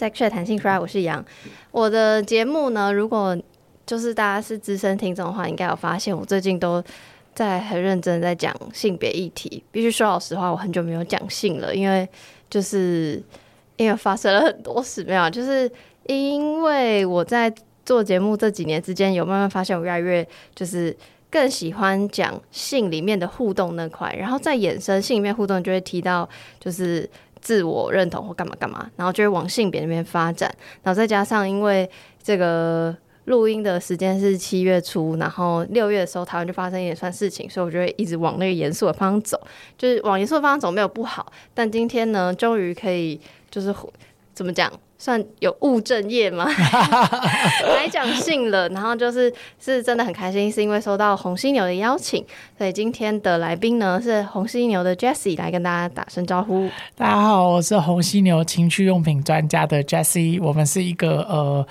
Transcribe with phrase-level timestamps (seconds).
[0.00, 1.22] Sex Chat 谈性说爱，我是杨。
[1.70, 3.36] 我的节目呢，如果
[3.84, 6.82] 就是大家是资深听众的话，应该有发现我最近都
[7.34, 9.62] 在很认真在讲性别议题。
[9.70, 12.08] 必须说老实话，我很久没有讲性了，因为
[12.48, 13.22] 就是
[13.76, 15.70] 因为发生了很多事，没有，就是
[16.06, 17.52] 因为我在
[17.84, 20.96] 做节目这几年之间，有慢慢发现我越来越就是。
[21.32, 26.28] 更喜欢讲性里面的互动那块，然后再衍生性里面互动，就会提到
[26.58, 27.08] 就是
[27.40, 30.52] 自我认同或干嘛干嘛，然后就会往性别那边发展。
[30.82, 31.88] 然后再加上因为
[32.22, 39.40] 这个录音的时间是七月初，然后六月的时候台湾就发生一点算事情，所以我就会一直往那个严肃的方向走，
[39.78, 41.32] 就是往严肃的方向走没有不好。
[41.54, 43.74] 但今天呢，终于可以就是
[44.34, 44.72] 怎么讲？
[45.00, 46.44] 算有务正业吗？
[47.74, 52.22] 来讲信了，然后就是是真的很开心，是因为收到红犀牛的邀请，
[52.58, 56.68] 所以今天的来宾呢是红犀牛的 Jessie 来跟大家打声招呼。
[56.94, 61.66] 大家好，我是红犀牛情趣用品专家的 Jessie，我们是一个呃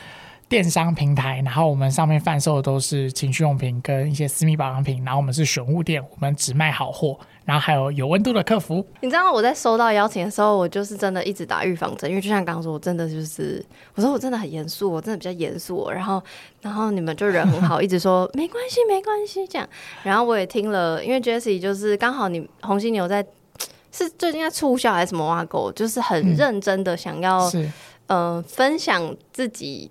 [0.49, 7.17] 电商平台，然后我们上面贩售的都是情趣用品跟一些私密保养品，然后我们是选物店，我们只卖好货。
[7.45, 8.85] 然后还有有温度的客服。
[9.01, 15.89] 你知道我在收到邀请的时候，我就是真的一直打预防针，因为就像刚刚说，我真的就是我说我真的很严肃，我真的比较严肃。
[15.89, 16.21] 然后，
[16.61, 19.67] 然后你们就人很好，一直说没关系，没关系这样。
[20.03, 23.25] 然后我也听了，因为 Jessie 就是刚好你红犀牛在
[23.91, 27.73] 是最近在促销还是什么挖狗，就是很认真的想要嗯、
[28.07, 29.89] 呃、分享自己。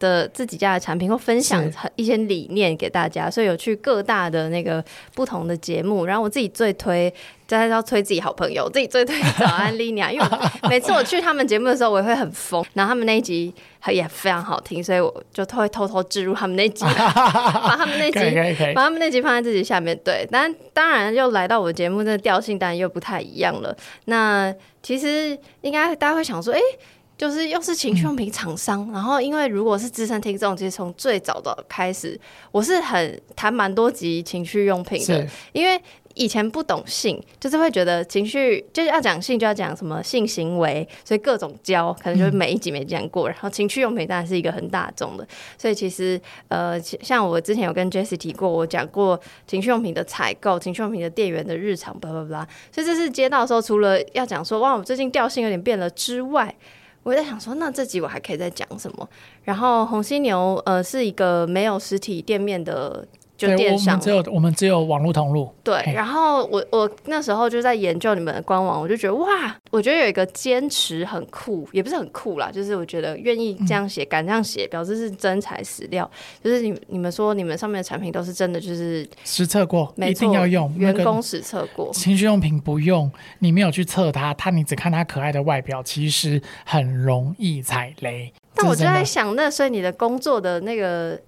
[0.00, 4.84] 的自己家的产品或分享一些理念给大家，所以有去各大的那个
[5.14, 6.06] 不同的节目。
[6.06, 7.08] 然后我自己最推，
[7.46, 10.26] 大家要推自己好朋友，自己最推早安 Linia， 因为
[10.68, 12.64] 每次我去他们节目的时候，我也会很疯。
[12.72, 13.54] 然后他们那一集
[13.88, 19.96] 也非常好听，所以我就会偷偷置入他们那集， 把他们那集把他们那集放在自己下面。
[20.02, 23.76] 对，但当然又来到我的节目，这个调性当然又不太一样了。
[24.06, 26.78] 那其实应该大家会想说，哎、欸。
[27.20, 32.18] 就是又是情趣用品厂商，嗯，然后因为如果是资深听众，其实从最早的开始，
[32.50, 35.78] 我是很谈蛮多集情趣用品的，因为
[36.14, 45.28] 以前不懂性，就是会觉得情绪就是要讲性就要讲什么性行为，所以各种教可能就是每一集没讲过，嗯，然后情趣用品当然是一个很大众的，
[45.58, 56.56] 所以其实呃，像我之前有跟 Jessie 提过，我讲过情趣用品的采购、情趣用品的店员的日常，巴拉巴拉，所以这次接到的时候，除了要讲说哇，我最近调性有点变了之外。
[57.02, 59.08] 我在想说，那这集我还可以再讲什么？
[59.44, 63.06] 然后红犀牛呃是一个没有实体店面的。
[63.48, 65.50] 就电商，我们只有我们只有网络通路。
[65.64, 76.08] 对，然后我我那时候就在研究你们的官网，我就觉得哇，我觉得有一个坚持很酷，也不是很酷啦，就是我觉得愿意这样写、嗯，敢这样写，表示是真材实料。
[76.44, 81.90] 就是你你们说你们上面的产品都是真的，就是实测过，一定要用员工实测过。
[81.94, 88.30] 情趣用品不用，你没有去测它，它你只看它可爱的外表，其实很容易踩雷。
[88.54, 91.18] 但我就在想，那所以你的工作的那个。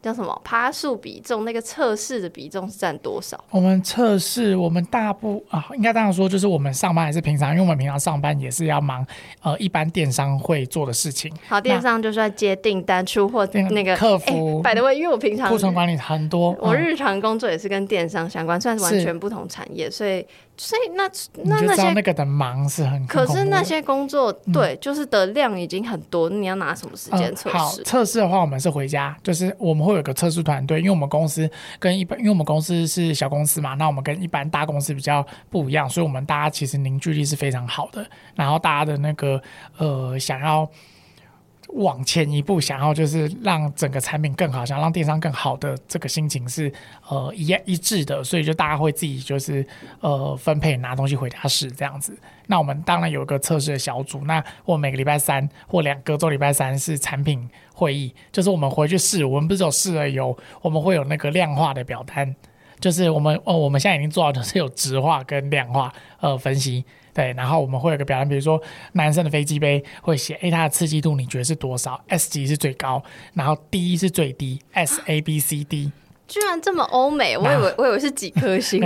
[0.00, 1.44] 叫什么趴数比重？
[1.44, 3.42] 那个测试的比重是占多少？
[3.50, 9.06] 我们测试，我们大部啊，应该这样说，就是我们上班还是平常，因为我们平常上班也是要忙
[9.42, 11.32] 呃一般电商会做的事情。
[11.48, 14.62] 好，电商就是要接订单、出货那个客服。
[14.62, 20.26] 摆的位，因为我平常库存管理很多，我日常工作也是跟电商相关，算是完全不同产业，所以。
[20.58, 21.08] 所以那
[21.44, 27.56] 那那些那个的忙是很，可是那些工作对，就是的量已经很多，你要拿什么时间测试？
[27.56, 31.48] 好，测试的话，我们是回家，就是我们会有个测试团队，因为我们公司
[31.78, 38.04] 跟一般，因为我们公司是小公司嘛，那我们跟一般大公司比较不一样，所以我们大家其实凝聚力是非常好的，
[38.34, 39.40] 然后大家的那个
[39.78, 40.68] 呃想要。
[41.74, 46.72] 往前一步，想要就是让整个产品更好，想让电商更好的这个心情是
[47.08, 49.64] 呃一一致的，所以就大家会自己就是
[50.00, 52.18] 呃分配拿东西回家试这样子。
[52.46, 62.34] 那我们当然有一个测试的小组，那我每个礼拜三或两个周礼拜三是产品会议，就是我们回去试，我们不是有试了有，我们会有那个量化的表单，
[62.80, 66.84] 就是我们哦我们现在已经做到的是有质化跟量化呃分析。
[67.18, 68.62] 对，然后我们会有个表单，比如说
[68.92, 73.02] 男生的飞机杯会写，哎，它的刺激度你觉得是多少？S 级是最高，
[73.34, 75.90] 然后 D 是最低，S A B C D。
[76.28, 78.80] 居然这么欧美，我以为我以为是几颗星，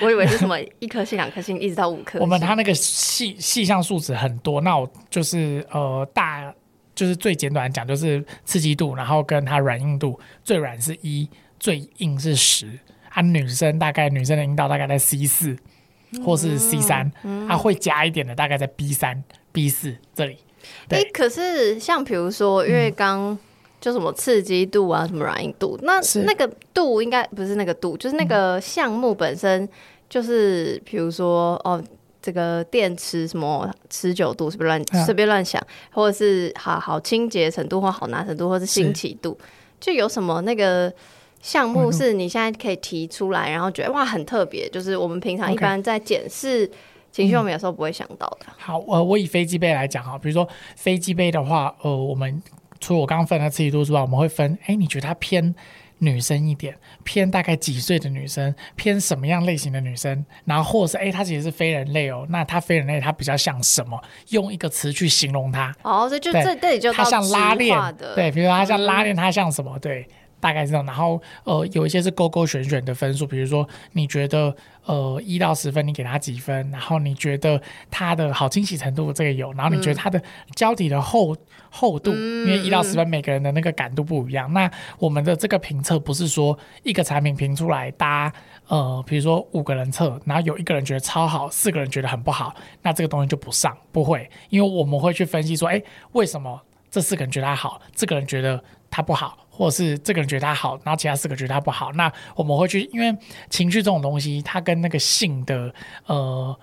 [0.00, 2.22] 我以为是什么一颗星、两颗星，一直到五颗星。
[2.22, 6.52] 我们它那个细细项数值很多，那我就是呃大
[6.92, 11.28] 就是最简短的讲，就是刺激度，然后跟它软硬度，最软是一，
[11.60, 12.66] 最硬是十。
[13.10, 15.56] 啊，女生大概女生的阴道大概在 C 四。
[16.24, 19.22] 或是 C 三、嗯，它、啊、会加一点的，大概在 B 三、
[19.52, 20.38] B 四这里。
[20.88, 23.38] 对，欸、可是像比如说，因为刚
[23.80, 29.68] 就什么刺激度啊，什么软硬度，那那个度应该不是那个度，就是那个项目本身，
[30.08, 31.82] 就是比如说哦。
[32.22, 38.66] 这个电池什么持久度是不是乱随便乱想，或者是好好清洁程度或好拿程度，或是。
[38.66, 39.38] 新奇度，
[39.78, 40.92] 就有什么那个
[41.46, 46.68] 项目是你现在可以提出来，然后觉得哇很特别，就是我们平常一般在检视
[47.12, 48.46] 情绪，我们有时候不会想到的。
[48.58, 52.42] 好，呃，我以飞机杯来讲哈，比如说飞机杯的话，呃，我们
[52.80, 55.54] 除了我刚刚分的刺激度之外，我们会分，哎，你觉得它偏？
[55.98, 63.98] 女生一点，偏大概几岁的女生，偏什么样类型的女生，然后或者是哎，她其实是非人类哦，那她非人类，她比较像什么？
[64.28, 65.74] 用一个词去形容她。
[65.82, 69.78] 哦，所以就这这里就它像拉链，对，比如说她像拉链，它像什么？
[69.78, 70.06] 对。
[70.46, 74.54] 大概是这样，然后呃，有一些是勾勾选选的分数，比如说你觉得
[74.84, 76.70] 呃一到十分，你给他几分？
[76.70, 77.60] 然后你觉得
[77.90, 80.22] 它的好清洗程度这个有，然后你觉得它的
[80.54, 81.36] 胶体的厚
[81.68, 84.48] 厚度，嗯、因为一到十分每个人的那个感度不一样。
[84.52, 84.70] 嗯、那
[85.00, 88.36] 我们的这个评测不是说一个产品评出来，大家
[88.68, 95.82] 呃，比如说五个人测，然后有一个人觉得超好，四个人觉得很不好，那这个东西就不上，不会，因为我们会去分析说，哎，
[96.12, 99.45] 为什么这四个人觉得它好，这个人觉得它不好？
[99.56, 103.16] 或者是这个人觉得他好，然后其他四个觉得他不好，那我们会去，因为
[103.48, 105.72] 情绪这种东西，它跟那个性的
[106.04, 106.54] 呃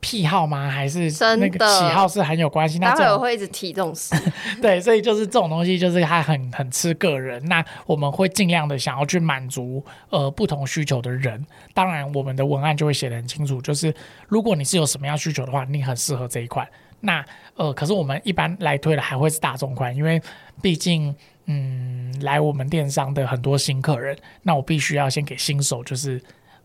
[0.00, 0.70] 癖好吗？
[0.70, 2.78] 还是那个喜好是很有关系。
[2.78, 4.14] 那这我会一直提这种事。
[4.62, 7.44] 对，所以就是这种东西，就是它很很吃个人。
[7.44, 11.44] 那我们会尽量的想要去满足呃不同需求的人。
[11.74, 13.94] 当然，我们的文案就会写得很清楚，就是
[14.26, 16.66] 如果你是有什么样需求的话，你很适合这一款。
[17.00, 17.22] 那
[17.56, 20.22] 呃，可是我们一般来推的还会是大众款，因为
[20.62, 21.14] 毕竟。
[21.52, 26.22] 嗯，来我们电商的很多新客人，那我必须要先给新手，就是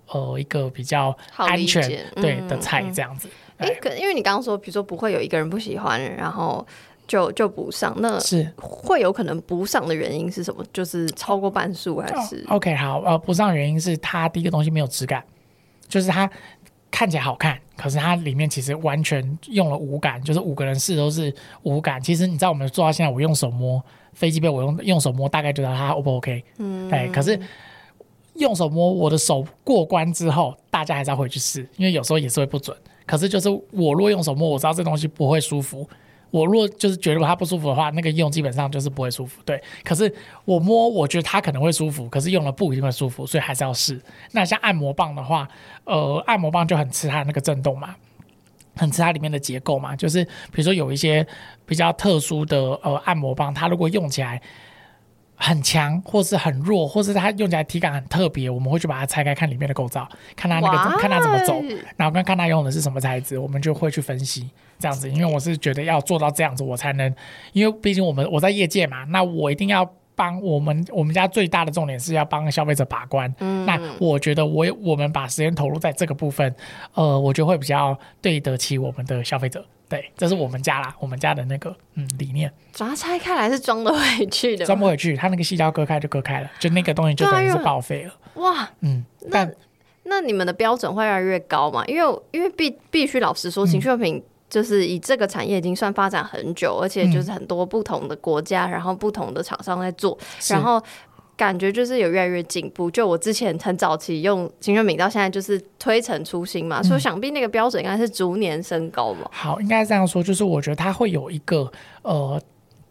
[0.10, 3.28] 呃一个比较安全对的菜这样子。
[3.58, 6.64] 哎、嗯，可、嗯、因为你刚刚说，比如说不会有一个人不喜欢，然后
[7.08, 10.64] 就就不上，那是会有可能不上的原因是什么？
[10.72, 15.24] 就是超过半数还是、哦、？OK，好，呃，不上的原因是它第一个东西没有质感，
[15.88, 16.30] 就是它
[16.92, 21.34] 看起来好看，可是它里面其实完全用了无感，就是五个人试都是
[21.64, 22.00] 无感。
[22.00, 23.84] 其实你知道我们做到现在，我用手摸。
[24.16, 26.44] 飞机杯我用用手摸，大概就知道它 O 不 OK。
[26.58, 27.08] 嗯，对。
[27.10, 27.40] 可是
[28.34, 32.76] 用手摸，我的手过关之后，大家还是要回去试，因为有时候也是会不准。
[33.06, 35.88] 可是就是我若用手摸，我知道这东西不会舒服。
[36.32, 39.42] 我若就是觉得它不舒服的话，那个用基本上就是不会舒服。
[39.46, 39.62] 对。
[39.84, 40.14] 可是
[40.44, 44.02] 我摸，我觉得它可能会舒服，可是用了不一定会舒服，所以还是要试。
[44.32, 45.48] 那像按摩棒的话，
[45.86, 47.96] 呃，按摩棒就很吃它的那个震动嘛。
[48.76, 51.26] 很吃它里面的结构嘛，就是比如说有一些
[51.66, 54.42] 比较特殊的呃按摩棒，它如果用起来
[55.36, 60.98] 很强，或是很弱，或是它用起来体感很特别，我们会去把它拆开看里面的构造，看它那个?
[60.98, 61.62] 看它怎么走，
[61.98, 64.50] 然后跟看它用的是什么材质，我们就会去分析
[64.80, 65.10] 这样子。
[65.10, 67.14] 因为我是觉得要做到这样子，我才能，
[67.54, 69.90] 因为毕竟我们我在业界嘛，那我一定要。
[70.16, 73.34] 帮我们我们家最大的重点是要帮消费者把关。
[73.40, 76.56] 嗯，那我觉得我我们把时间投入在这个部分，
[76.94, 79.66] 呃，我觉得会比较对得起我们的消费者。
[79.88, 82.52] 对，这是我们家啦，我们家的那个嗯理念。
[82.78, 88.14] 把它拆开来是装得回去的，装不回去，它那个细胶割开就割开了，就那个东西就等于是报废了。
[88.36, 89.48] 哇，嗯，但
[90.04, 91.86] 那，那你们的标准会越来越高嘛？
[91.86, 94.24] 因为因为必必须老实说，情趣用品。
[94.50, 100.18] 就是以这个产业已经算发展很久，而且就是很多不同的国家，嗯、然后不同的厂商在做，
[100.50, 100.82] 然后
[101.36, 102.90] 感觉就是有越来越进步。
[102.92, 109.28] 就我之前很早期用情趣用品到现在就是推陈出新嘛，嗯、所以想必那个标准应该是逐年升高嘛。
[109.32, 111.70] 好，应该这样说，就是我觉得它会有一个
[112.04, 112.40] 呃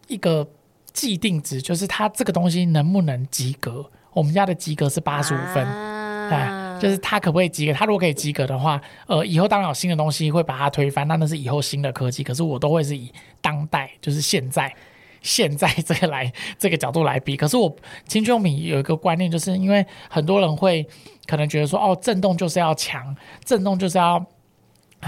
[0.07, 0.45] 一个
[0.93, 3.85] 既定值，就是它这个东西能不能及格。
[4.13, 5.65] 我们家的及格是八十五分，
[6.29, 6.64] 对、啊。
[6.79, 7.73] 就是他可不可以及格？
[7.73, 12.23] 他如果可以及格的话，呃，以后当然有新的东西会把它推翻，那那是以后新的科技。
[12.23, 14.73] 可是我都会是以当代，就是现在，
[15.21, 17.35] 现在这个来 这个角度来比。
[17.35, 17.73] 可是我
[18.07, 20.85] 青春用品有一个观念，就是因为很多人会
[21.25, 24.23] 可能觉得说，哦，震动就是要强，震动就是要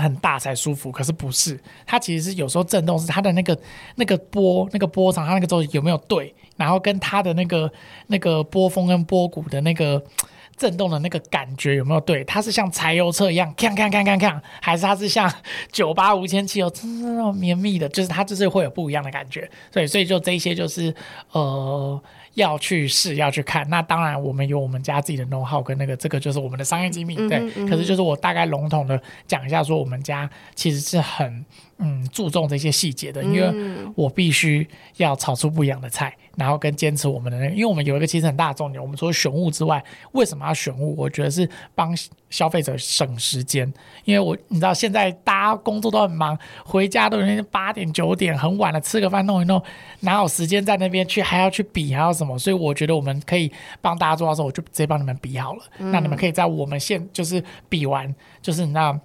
[0.01, 0.91] 很大才舒服。
[0.91, 3.57] 可是不是，它其实是有时候震动是它的那个
[3.95, 7.71] 那个波那个波长，它那个轴有没有对，然后跟它的那个
[8.07, 10.01] 那个波峰跟波谷的那个。
[10.57, 12.23] 震动的那个感觉有没有对？
[12.23, 15.31] 它是像柴油车一样，看看看看看，还是它是像
[15.71, 16.67] 九八无铅汽油，
[17.03, 17.87] 那种绵密的？
[17.89, 19.47] 就是它就是会有不一样的感觉。
[19.71, 20.91] 所以，所以就这些就是
[21.31, 22.01] 呃。
[22.37, 23.67] 要去试，要去看。
[23.67, 27.15] 那当然，我们有我们家自己的 know how 跟那个，这个就是我们的商业机密。
[27.27, 31.43] 对，嗯嗯、可是就是我大概笼统的讲一下，说我们家其实是很
[31.79, 33.51] 嗯注重这些细节的，因为
[33.95, 34.67] 我必须
[34.97, 40.95] 要炒出不一样的菜，然后跟坚持我们的那个，因为我们有一个其实很大的重点，我们除了选物之外，为什么要选物？
[40.97, 41.95] 我觉得是帮
[42.29, 43.71] 消费者省时间，
[44.05, 47.17] 因为我你知道现在大家工作都很忙，回家都
[47.51, 49.61] 八点九点很晚了，吃个饭弄一弄，
[50.01, 52.37] 哪有时间在那边去还要去比还要什么？
[52.37, 55.63] 所以我觉得我们可以帮大家做到时候，我就直接帮你们比好了。
[55.77, 58.99] 嗯、那你们可以在我们现就是比完，就是那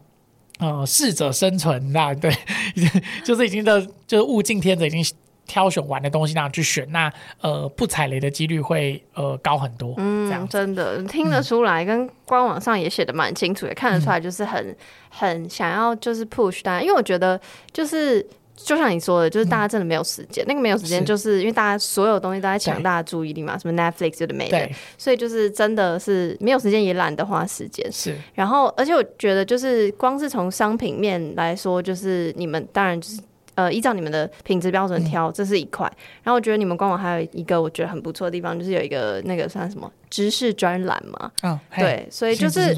[0.62, 2.32] 呃适者生存， 那对，
[3.22, 5.04] 就是已经的，就是物竞天择，已经
[5.46, 9.92] 挑选完的东西，那样去选，那呃不踩雷的几率会呃高很多。
[9.98, 14.76] 嗯，这样真的听得出来，嗯、跟官网上也写的蛮清楚，也看得出来，就是很、嗯、
[15.10, 17.38] 很想要就是 push 大家，因为我觉得
[17.72, 18.26] 就是。
[18.64, 20.44] 就像你说的，就是大家真的没有时间。
[20.44, 27.90] 嗯、那个没有时间，就是因为大家所有东西都在抢大家注意力嘛，什么 Netflix 有的没的，所以就是真的是没有时间，也懒得花时间。
[27.92, 33.20] 是，然后而且我觉得，就是光是从商品面来说，就是你们当然就是
[33.54, 35.86] 呃依照你们的品质标准挑，这是一块。
[35.86, 41.30] 嗯、然后我觉得你们官网还有一个我觉得很不错的地方，就是有一个那个算什么知识专栏嘛。
[41.42, 42.76] 嗯、哦，对，所以就是。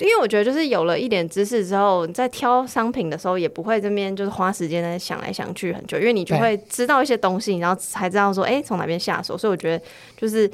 [0.00, 9.36] 因为我觉得，就是有了一点知识之后，你在挑商品的时候，也不会这边就是花时间在想来想去很久，因为你就会知道一些东西，然后才知道说，哎，从哪边下手。
[9.36, 9.84] 所以我觉得，
[10.16, 10.50] 就是。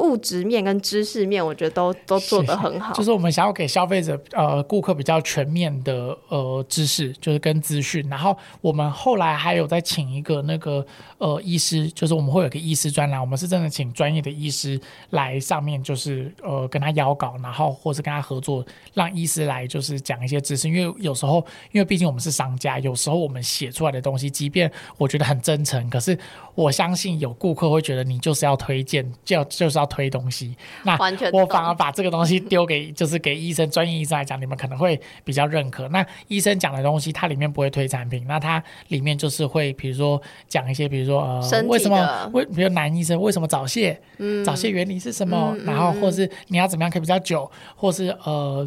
[0.00, 2.92] 物质面跟知识面，我觉得都都做得很好。
[2.94, 8.08] 就是我们想要给消费者呃顾客比较全面的呃知识，就是跟资讯。
[8.08, 10.84] 然后我们后来还有再请一个那个
[11.18, 14.80] 呃医师，就是我们会有个医师专栏，我们是真的请专业的医师
[15.10, 18.64] 来上面，就是呃跟他邀稿，然后或是跟他合作，
[18.94, 20.66] 让医师来就是讲一些知识。
[20.66, 26.18] 因为有时候，因为毕竟我们是商家，有时候我们写出来的东西，即便我觉得很真诚，可是
[26.54, 29.89] 我相信有顾客会觉得你就是要推荐，就要就是要。
[29.90, 30.96] 推东西，那
[31.32, 35.86] 我反而把这个东西丢给，就是给医生，专业医生来讲，你们可能会比较认可。
[35.88, 48.66] 那医生讲的东西，它里面不会推产品，那它里面就是会，比如说讲一些，比如说呃，为什么为，比如男医生为什么早泄，嗯，早泄原理是什么，嗯、然后或是你要怎么样可以比较久，或是呃，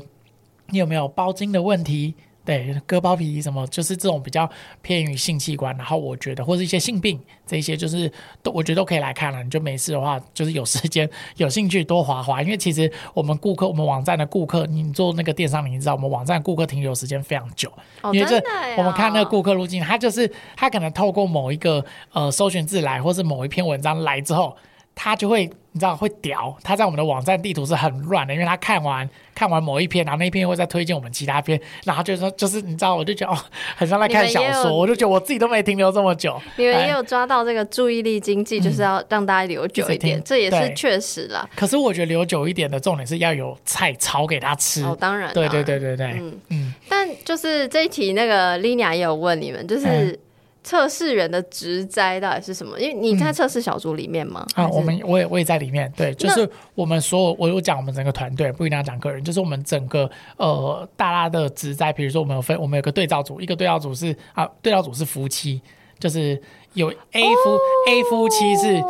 [0.68, 2.14] 你有没有包茎的问题？
[2.46, 4.50] 对，割包皮什么，就是这种比较
[4.82, 9.42] 偏于性器官，然后我觉得或是一些性病这些，就是都我觉得都可以来看了。
[9.44, 17.72] 你就没事的话，就是有时间有兴趣多滑滑，因为其实我们顾客，我们网站的顾客，你做那个电商，你知道我们网站顾客停留时间非常久，
[18.12, 18.42] 因为这
[18.78, 24.56] 我们看那个顾客路径，他就是他可能透过某一个呃搜寻字来，或是某一篇文章来之后。
[24.96, 33.40] 他就会，你知道会屌，他在我们的网站地图是很乱的，因为他看完看完某一篇，然后那一篇会再推荐我们其他篇，然后就说就是你知道，我就觉得哦，
[33.76, 36.40] 很像在看小说，我就觉得我自己都没停留这么久。
[36.58, 41.50] 你们也有抓到这个注意力经济，就是要让大家留久一点，嗯、这也是确实啦。
[41.56, 44.84] 可是我觉得留久一点的重点是要有菜炒给他吃。
[44.84, 46.74] 哦，当然，对对对对对，嗯嗯。
[46.88, 50.20] 但就是这一题，那个 Lina 也有问你们，就是。
[50.64, 52.80] 嗯测试人的职灾到底是什么？
[52.80, 54.48] 因为你在测试小组里面吗？
[54.56, 55.92] 嗯、啊，我们我也我也在里面。
[55.94, 61.92] 对，就是我们所有，我有讲我们整个团队，不一定要讲个人，就是我们整个呃大家的职灾。
[61.92, 65.62] 比如说，我们有分，我们有个对照组，一个对照组是啊，对照组是夫妻，
[66.00, 66.42] 就是
[66.76, 68.82] 有 A 夫、哦、A 夫妻是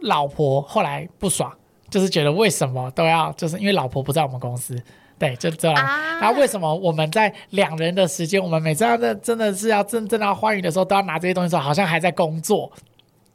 [0.00, 1.52] 老婆，后来不爽，
[1.88, 4.76] 就是觉得为什么都要，就是因为老婆不在我们公司。
[5.20, 5.76] 对，就这样。
[5.76, 12.72] 啊、然后为什么我们在两人的时间，我们每次要真真的是要真正要欢愉的时候，都要拿这些东西的时候，好像还在工作。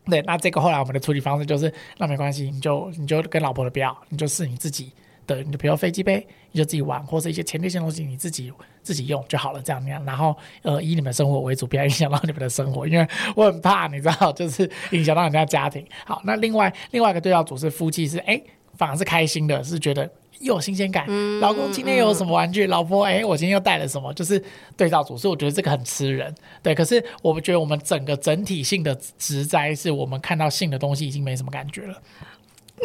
[0.10, 4.92] 对，那这个后来我们的处理方式就是，那没关系，你就你就跟老婆的不要，你就是你自己
[5.28, 8.52] 的，你就比如飞机杯，你就自己玩，或者一些前列腺东西你自己
[8.82, 10.04] 自己用就好了，这样那样。
[10.04, 15.86] 然后呃，以你们生活为主，不要影响到你们的生活，因为我很怕你知道，就是影响到人家家庭。
[16.04, 18.42] 好，那另外另外一个对照组是夫妻是，哎，
[18.76, 20.10] 反而是开心的，是觉得。
[20.40, 22.66] 又有新鲜感，嗯、老公今天有什么玩具？
[22.66, 24.14] 嗯、老婆，哎、欸，我今天又带了什么？
[24.14, 24.42] 就是
[24.76, 26.34] 对照组，所以我觉得这个很吃人。
[26.62, 32.02] 对，可是我们觉得我们整个整体性的植栽，是我们看到性的东西已经没什么感觉了。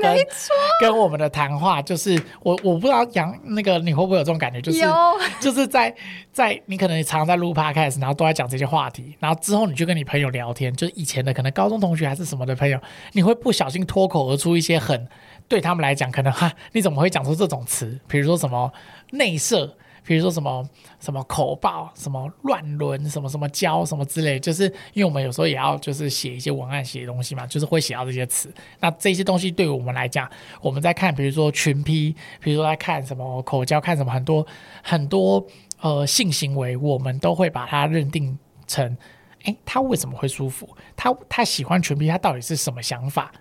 [0.00, 2.14] 没错，跟我们的谈话就是
[2.44, 4.60] 我我不知道杨那个你会不会有这种感觉？
[4.60, 4.80] 就是
[5.42, 5.92] 就是在
[6.32, 12.80] 在你可能常常在录 podcast，然后都在讲这些话题，然后之后你就跟你朋友聊天，就是以前的可能高中同学还是什么的朋友，
[13.12, 15.08] 你会不小心脱口而出一些很。
[15.50, 17.98] 对他们来讲，可能哈，你怎么会讲出这种词？
[18.06, 18.72] 比如说什么
[19.10, 19.66] 内射，
[20.04, 20.64] 比如说什么
[21.00, 24.38] 什么口爆，什么乱伦，什么什么交，什么之类。
[24.38, 28.48] 就是因为我们有时候也要就是写一些文案，写东西嘛，就是会写到这些词。
[28.78, 30.30] 那这些东西对于我们来讲，
[30.62, 34.46] 我们在看，比如说群批，比如说在看什么口交，看什么很多
[34.84, 35.44] 很多
[35.80, 38.38] 呃性行为，我们都会把它认定
[38.68, 38.96] 成，
[39.42, 40.68] 诶，他为什么会舒服？
[40.94, 43.32] 他他喜欢群批，他到底是什么想法？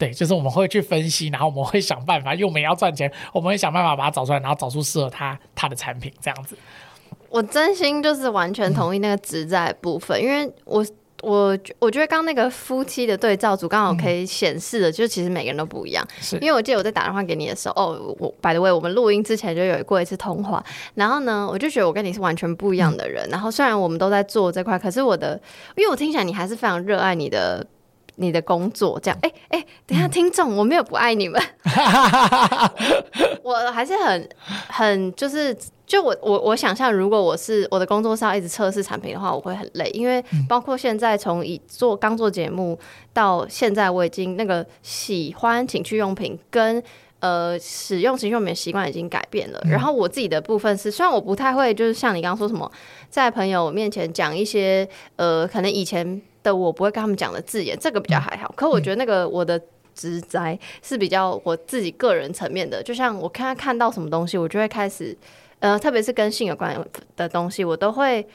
[0.00, 6.56] 对，就是我们会去分析，然后我们会想办法，因为我们也要赚钱，我们会想办法把它找出来，然后找出适合他他的产品，这样子。
[7.28, 10.86] 我真心就是完全同意那个职在部分，嗯、因为我
[11.22, 16.02] 我我觉得刚刚那个夫妻的对照组刚好可以显示的，嗯、就是其实每个人都不一样。
[16.18, 20.64] 是因为我记得我在打电话给你的时候，哦，我 by the way，我们录音之前就有过一次通话，
[20.94, 23.22] 然后呢，我就觉得我跟你是完全不一样的人。
[23.28, 25.38] 嗯、然后虽然我们都在做这块，可是我的，
[25.76, 27.66] 因为我听起来你还是非常热爱你的。
[28.20, 31.42] 你的工作这样，哎、欸、哎、欸，等一下，听众，我没有不爱你们，
[33.42, 34.28] 我还是很
[34.68, 42.78] 很就是就我我我想象，如果我是我的工作上一直测试产品的话，我会很累，因为包括现在从以做刚做节目
[43.14, 46.82] 到现在，我已经那个喜欢情趣用品跟
[47.20, 49.60] 呃使用情趣用品的习惯已经改变了。
[49.64, 52.70] 然后我自己的部分是，虽然我不太会，就是像你刚刚说什么，
[53.08, 54.86] 在朋友面前讲一些
[55.16, 58.52] 呃可能以前的我不会跟他们讲的字眼，这个比较还好。
[58.56, 59.60] 可我觉得那个我的。
[59.92, 65.14] 职灾是比较我自己个人层面的，就像我看他看到什么东西，我就会开始，
[65.58, 66.74] 呃，特别是跟性有关
[67.16, 68.26] 的东西，我都会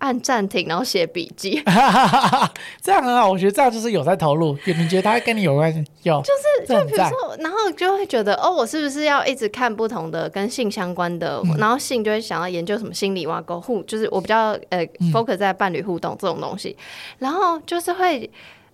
[0.00, 1.62] 按暂停，然后写笔记。
[2.82, 4.54] 这样很好，我觉得这样就是有在投入。
[4.66, 5.82] 你觉得他跟你有关系？
[6.02, 11.40] 有，就是就比如说，然后就会觉得，哦，我是不是要一直看不同的跟性相关的？
[11.44, 18.28] 嗯、然后性就会想要研究什么心理挖沟互，就是我比较呃 focus 在伴侣互动这种东西，嗯、然后就是会。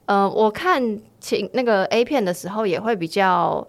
[0.09, 0.80] 呃，我看
[1.18, 3.66] 情那个 A 片的时候也会比较，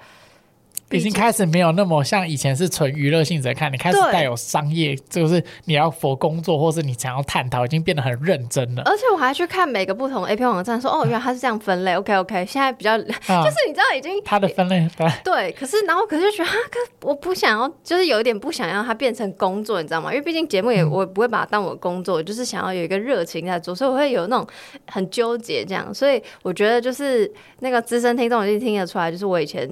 [0.91, 8.83] 已经开始没有那么像以前是纯娱乐性质看，你开始带有商业，就是你要 for 工作，或是你想要探讨，已经变得很认真了。
[8.85, 11.95] 而且我还去看每个不同 A P 网站说，说哦，原来它是这样分类。
[11.95, 20.11] OK OK，现在比较、嗯、就是你知道已经它的分类对对，可是然后可是觉得啊，可我不想要，就是有一点不想要它变成工作，你知道吗？
[20.11, 24.47] 因为毕竟节目也我也不会把它当我的工作，嗯、就是想要有一个热情在做，所以我会有那种
[24.87, 25.93] 很纠结这样。
[25.93, 27.29] 所以我觉得就是
[27.59, 29.69] 那个资深听众已经听得出来，就是我以前。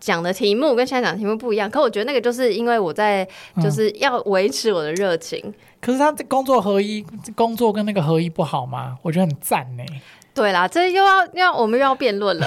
[0.00, 3.28] 讲的题目跟现在讲的题目不一样，可我觉得那个就是因为我在
[3.62, 5.54] 就是要维持我的热情、嗯。
[5.80, 7.04] 可是他这工作合一，
[7.36, 8.98] 工作跟那个合一不好吗？
[9.02, 9.84] 我觉得很赞呢。
[10.32, 12.46] 对啦，这又要要我们又要辩论了，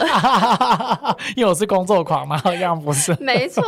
[1.36, 3.16] 因为我是工作狂嘛，好像不是。
[3.20, 3.62] 没错，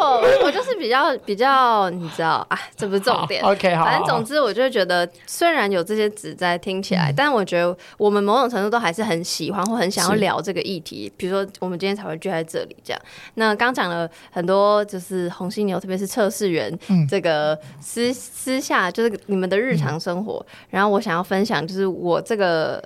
[0.44, 3.44] 我就是比较比较，你知道啊，这不是重点。
[3.44, 3.86] OK，好。
[3.86, 11.12] 反正总之，我就觉得虽然有这些职灾听起来，嗯、但我觉得我们某种程度都还是很喜欢或很想要聊这个议题。
[11.18, 13.02] 比如说，我们今天才会聚在这里这样。
[13.36, 20.44] 那刚讲了很多，就是红犀牛，特别是测试员，嗯、这个私私下就是你们的日常生活。
[20.50, 22.82] 嗯、然后我想要分享，就是我这个。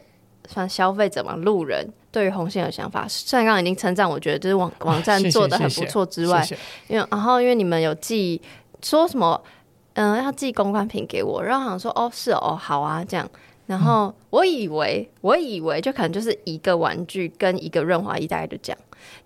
[0.51, 8.41] 算消费者嘛，路人对于红犀牛的想法，虽然刚刚已经称赞，我觉得就是网 网站做的很不错之外，谢谢谢谢因为然后因为你们有寄
[8.81, 9.39] 说什么，
[9.93, 13.29] 嗯、呃，要寄公关品给我，然后好像说哦是哦好啊这样，
[13.67, 18.79] 然后我以为、嗯、我以为就可能就是一个玩具跟一个润滑液，大概就这样，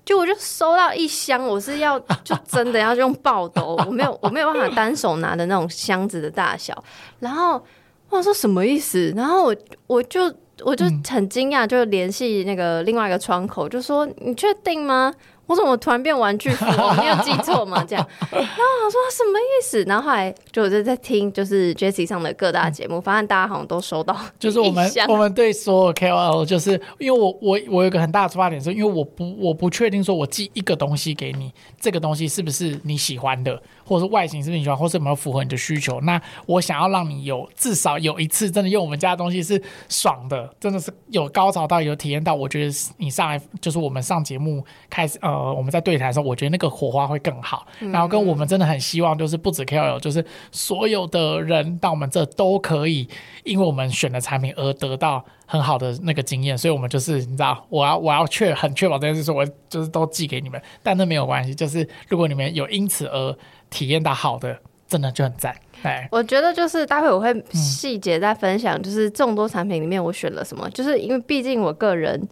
[0.03, 6.83] 就我就收到一箱，我是要就真的要用爆斗，我没有我没有办法单手拿的那种箱子的大小，
[7.19, 7.63] 然后
[8.09, 9.13] 我说什么意思？
[9.15, 9.55] 然后我
[9.87, 10.29] 我就。
[10.63, 15.13] 我就很惊讶，就联系那个另外一个窗口，就说：“你确定吗？”
[15.45, 16.65] 我怎么突然变玩具服？
[16.65, 17.83] 我没有记错吗？
[17.85, 19.83] 这样， 然后我说什么意思？
[19.83, 24.17] 然后后来就我就在听，就是 Jessie 上的各大节目，发现大家好像都收到。
[24.39, 35.99] 就是我们我们对所有 KOL，就是因为我我我有个很大的出发点，是因为我不我不确定说我寄一个东西给你，这个东西是不是你喜欢的，或者是外形是不是你喜欢，或是有没有符合你的需求？
[36.01, 42.33] 那我想要让你有至少有一次真的用我们家的东西是爽的，真的是有高潮到有体验到。
[42.33, 45.33] 我觉得你上来就是我们上节目开始呃。
[45.33, 47.65] 呃，我们在对台的时候，我觉得那个火花会更好。
[47.91, 53.09] 然后跟我们真的很希望，就是不止 KOL，就是所有的人到我们这都可以，
[53.43, 56.55] 因为我们选的产品而得到很好的那个经验。
[56.55, 60.61] 所以，我们就是你知道，我要我要确很确保这件事，说我就是都寄给你们。
[60.83, 63.35] 但那没有关系，就是如果你们有因此而
[63.73, 64.57] 体验到好的，
[64.87, 65.53] 真的就很赞。
[65.81, 72.27] 哎，我觉得就是待会我会细节再分享，就是众多产品里面我选了什么，就是因为毕竟我个人。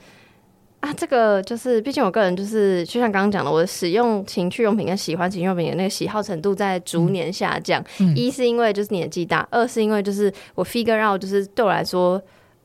[0.82, 7.80] 啊，这个就是，毕竟我个人就是，就像刚刚讲的，我使用情趣用品跟喜欢情趣用品的那个喜好程度在逐年下降。
[8.00, 12.20] 嗯、一是因为就是年纪大，二是因为就是我 figure out 就是对我来说，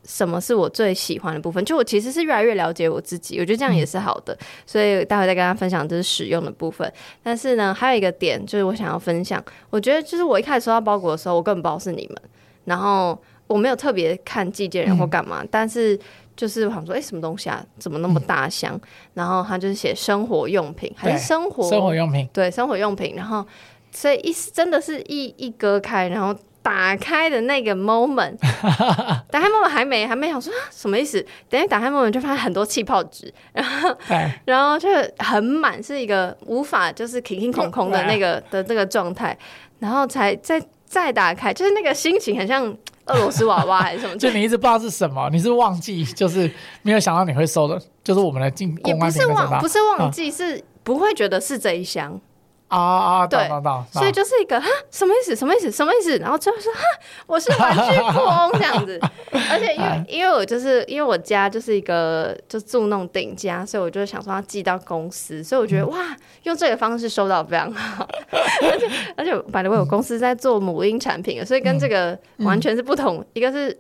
[0.07, 1.65] 什么是我最喜欢的部分。
[1.65, 4.33] 就我其实是越来越了解我自己，我觉得这样也是好的。
[4.35, 6.91] 嗯、所以待会再跟大家分享就是使用的部分。
[7.23, 12.23] 但是呢，还有一个点就是我想要分享，我觉得就是我一开始收到包裹的时候，我根本不知道是你们，
[12.65, 15.99] 然后我没有特别看寄件人或干嘛，嗯、但是。
[16.37, 17.65] 就是我想说，哎、欸，什么东西啊？
[17.79, 18.75] 怎么那么大箱？
[18.75, 18.81] 嗯、
[19.15, 22.29] 然后他就是写生活用品，还是生活生活用品？
[22.31, 23.15] 对，生活用品。
[23.17, 23.43] 然后，
[23.91, 28.37] 所以一真的是一一割开，然后打开的那个 moment，
[29.31, 31.25] 打开 moment 还没还没想说什么意思？
[31.49, 39.37] 等下打开 moment 就发现很多气泡纸，然后对 然后就很满，是一个无法就是空空空空的那个的这个状态，
[39.79, 42.77] 然后才再再打开，就是那个心情很像。
[43.09, 44.17] 俄罗斯娃娃 还是什么？
[44.17, 46.51] 就你一直不知道是什么，你是忘记，就是
[46.83, 52.21] 没有想到你会收的，就是我们的进也不是忘，不是忘记，嗯、是不会觉得是这一箱。
[52.69, 53.49] 啊啊，对，
[53.93, 55.37] 所以就是一个哈，什么意思？
[55.37, 55.71] 什么意思？
[55.71, 56.17] 什么意思？
[56.19, 56.81] 然后最后说哈，
[57.27, 59.01] 我是玩具富翁这样子。
[59.51, 68.07] 而且因为因为我就是因为我家就是一个就住那种顶家，所以我就想说要寄到公司，所以我觉得、嗯、哇，用这个方式收到非常好。
[68.69, 73.79] 而且而且 the way，我公司在做母婴产品，所以跟这个完全是不同，嗯、一个是。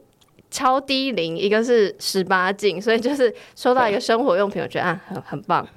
[0.56, 5.68] 超低龄，一个是十八禁，所以就是收到一个生活用品，我觉得啊很很棒。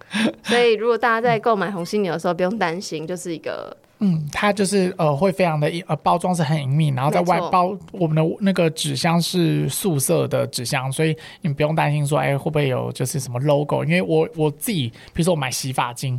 [0.42, 16.18] 所以如果大家在购买红犀牛的时候，不用担心，就是一个嗯，它就是呃会非常的呃包装是很隐秘，然后在外包我们的那个纸箱是素色的纸箱，所以你不用担心说哎会不会有就是什么 logo，因为我我自己比如说我买洗发精。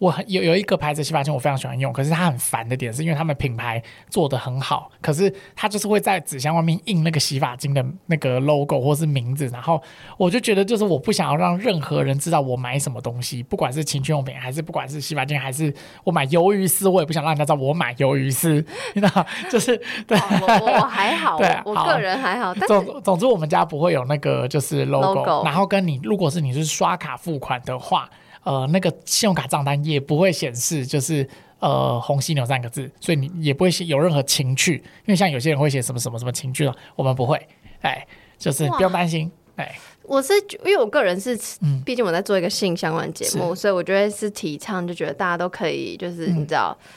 [0.00, 9.80] 我很有有一个牌子洗发精，我非常喜欢用，可是它很烦的点是因为他们品牌做的很好，可是它就是会在纸箱外面印那个洗发精的那个 logo 或是名字，然后
[10.16, 28.08] 我就觉得就是我不想要让任何人知道我买什么东西，不管是情趣用品还是不管是洗发精还是我买鱿鱼丝，我也不想让人家知道我买鱿鱼丝，你知道，就是对我 我还好，对我个人还好，但总总之我们家不会有那个就是 logo，, logo 然后跟你如果是你是刷卡付款的话。
[28.42, 37.38] 呃，那个信用卡账单也不会显示，就是呃“红犀牛”三个字，所以你也不会写有任何情趣，因为像有些人会写什么什么什么情趣了，我们不会，
[37.82, 38.06] 哎，
[38.38, 40.32] 就是不用担心，哎，我是
[40.64, 41.38] 因为我个人是，
[41.84, 46.88] 毕竟我在做一个性相关节目，嗯、所以我觉得是提倡，就觉得大家都可以，就是你知道，嗯、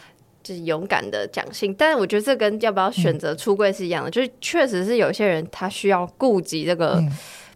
[0.42, 7.10] 就是勇敢的讲性，但是我觉得这跟要不要选择出柜是一样的，嗯、就是确实是有些人他需要顾及这个，嗯、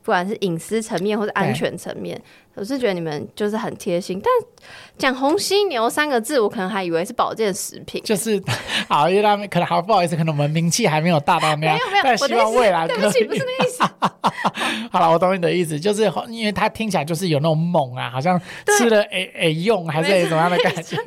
[0.03, 2.21] 不管是隐私层面或者安全层面。
[2.57, 4.31] 我是觉得你们就是很贴心，但
[4.97, 8.01] 讲红犀牛三个字，我可能还以为是保健食品。
[8.03, 8.41] 就是
[8.89, 11.77] 好，因为他们可能好不好意思，可能我们名气还没有大到那样。
[11.77, 13.83] 没有没有，但希望未来对不起，不是那意思。
[14.91, 18.41] 好了，我懂你的意思，就是因为它听起来就是有那种猛啊，好像
[18.77, 20.97] 吃了诶诶用还是怎么样的感觉。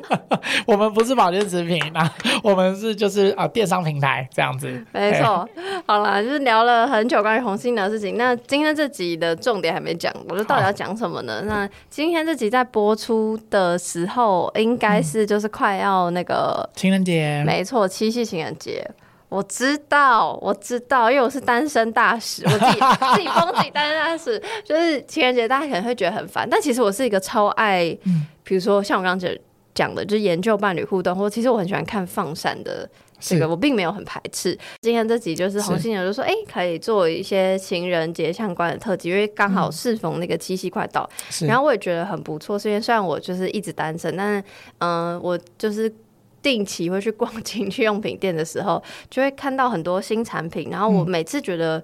[0.65, 2.09] 我们不是保健食品啊，
[2.43, 4.81] 我们是就是啊电商平台这样子。
[4.93, 5.47] 没错。
[5.85, 8.15] 好了，就是聊了很久关于红犀牛的事情。
[8.17, 11.40] 那今天这集的重点还没讲，我就到底要讲什么呢？
[11.45, 18.89] 那今天这集在播出的时候，应该是就是快要那个情人节，没错，七夕情人节。
[19.29, 22.79] 我知道，我知道，因为我是单身大使，我自己
[23.15, 24.41] 自己封自己单身大使。
[24.65, 27.97] 就是情人节，大家可能会觉得很烦，但其实我是一个超爱，
[28.43, 29.33] 比如说像我刚刚讲
[29.73, 32.89] 讲的，就是研究伴侣互动，或其实我很喜欢看放闪的。
[33.21, 34.57] 这个我并没有很排斥。
[34.81, 41.09] 今天这集就是红犀牛就说，哎，可以做一些情人节相关的特辑，因为刚好适逢那个七夕快到，
[41.47, 42.59] 然后我也觉得很不错。
[42.59, 44.43] 虽然虽然我就是一直单身，但是
[44.79, 45.93] 嗯，我就是
[46.41, 50.69] 定期会去逛情趣用品店的时候，就会看到很多新产品。
[50.71, 51.81] 然后我每次觉得，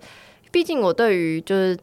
[0.52, 1.78] 毕竟我对于就是。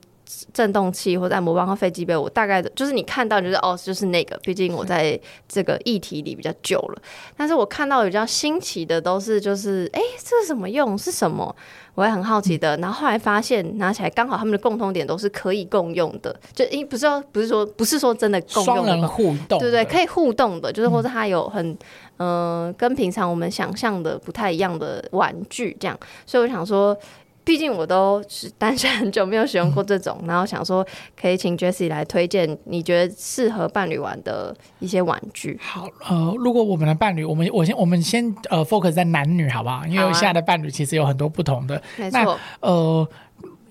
[0.52, 4.38] 震动器或者按摩棒和飞机杯，我大概的就是你看到就是哦，就是那个。
[4.42, 7.02] 毕竟我在这个议题里比较久了，
[7.36, 10.96] 但是我看到比较新奇的都是就是哎，这是什么用？
[10.96, 11.54] 是什么？
[11.94, 12.76] 我也很好奇的。
[12.78, 21.70] 然后后来发现拿起来刚好他们的共通点都是可以共用的，就诶不是说不是说不是说真的共用的，互动，对对，可以互动的，就是或者它有很
[22.16, 26.96] 嗯、呃、跟平常我们想象的不太一样的玩具这样，所以我想说。
[27.44, 35.58] 毕竟我都是单身很久，没有使用过这种，嗯、然后想说可以请 Jessie 来推荐你觉得适合伴侣玩的一些玩具。
[35.62, 39.84] 好，呃，如果我们的伴侣，我们我先我们先呃 focus 在男女好不好？
[39.86, 41.80] 因为现在的伴侣其实有很多不同的。
[41.98, 42.40] 没错、啊。
[42.60, 43.08] 呃，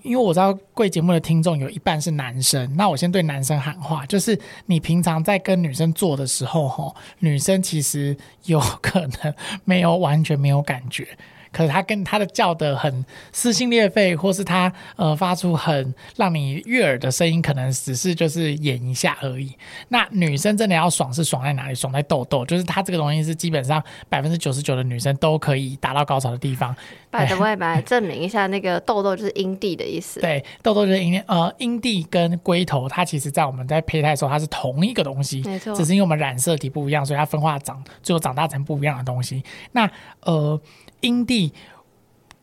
[0.02, 9.34] 因为我知道贵节目的听众有一半是男生，那我先对男生喊话，就是你平常在跟女生做的时候，吼，女生其实有可能
[9.64, 11.08] 没有完全没有感觉。
[11.54, 19.54] 可是他跟他的叫的很撕心裂肺，或是他呃发出很让你悦耳的声音，可能只是就是演一下而已。
[19.88, 21.74] 那女生真的要爽是爽在哪里？
[21.74, 26.74] 爽在痘痘，就是它这个东西是基本上百分之九十九的女生都可以达到高潮的地方。
[27.10, 30.18] 百的外白证明一下，那个痘痘就是阴蒂的意思。
[30.18, 35.72] 对，痘痘就是阴呃阴蒂跟龟头，它其实在我们在胚胎的时候它是同一个东西，没错。
[35.76, 39.44] 只是因为我们染色体不一样，所以它分化长最后长大成不一样的东西。
[39.72, 39.88] 那
[40.22, 40.60] 呃。
[41.00, 41.43] 阴蒂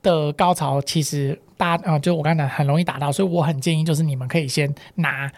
[0.01, 5.31] 的高潮其实大啊、呃，就我刚才很容易达到，所以我很建议就是你们可以先拿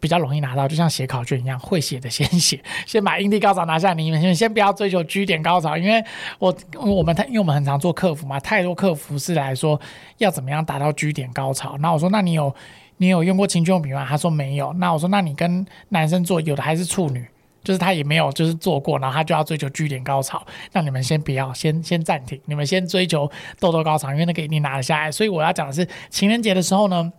[0.00, 3.94] 比较容易拿到，就像写考卷一样，会写的先写，先把阴蒂高潮拿下。
[3.94, 6.04] 你们先不要追求 G 点高潮，因为
[6.38, 9.80] 我我们太因为我们很常做客服嘛，太多客服是来说
[10.18, 11.76] 要怎么样达到 G 点高潮。
[11.78, 12.54] 那我说，那你有
[12.98, 14.04] 你有用过情趣用品吗？
[14.06, 14.72] 他说没有。
[14.74, 17.26] 那我说，那你跟男生做，有的还是处女。
[17.64, 25.10] 就是他也没有就是做过，然后他就要追求 G 点高潮，那你们先不要，先先暂停，你们先追求痘痘高潮，因为那个一定拿得下来。
[25.10, 27.12] 所以我要讲的是情人节的时候呢，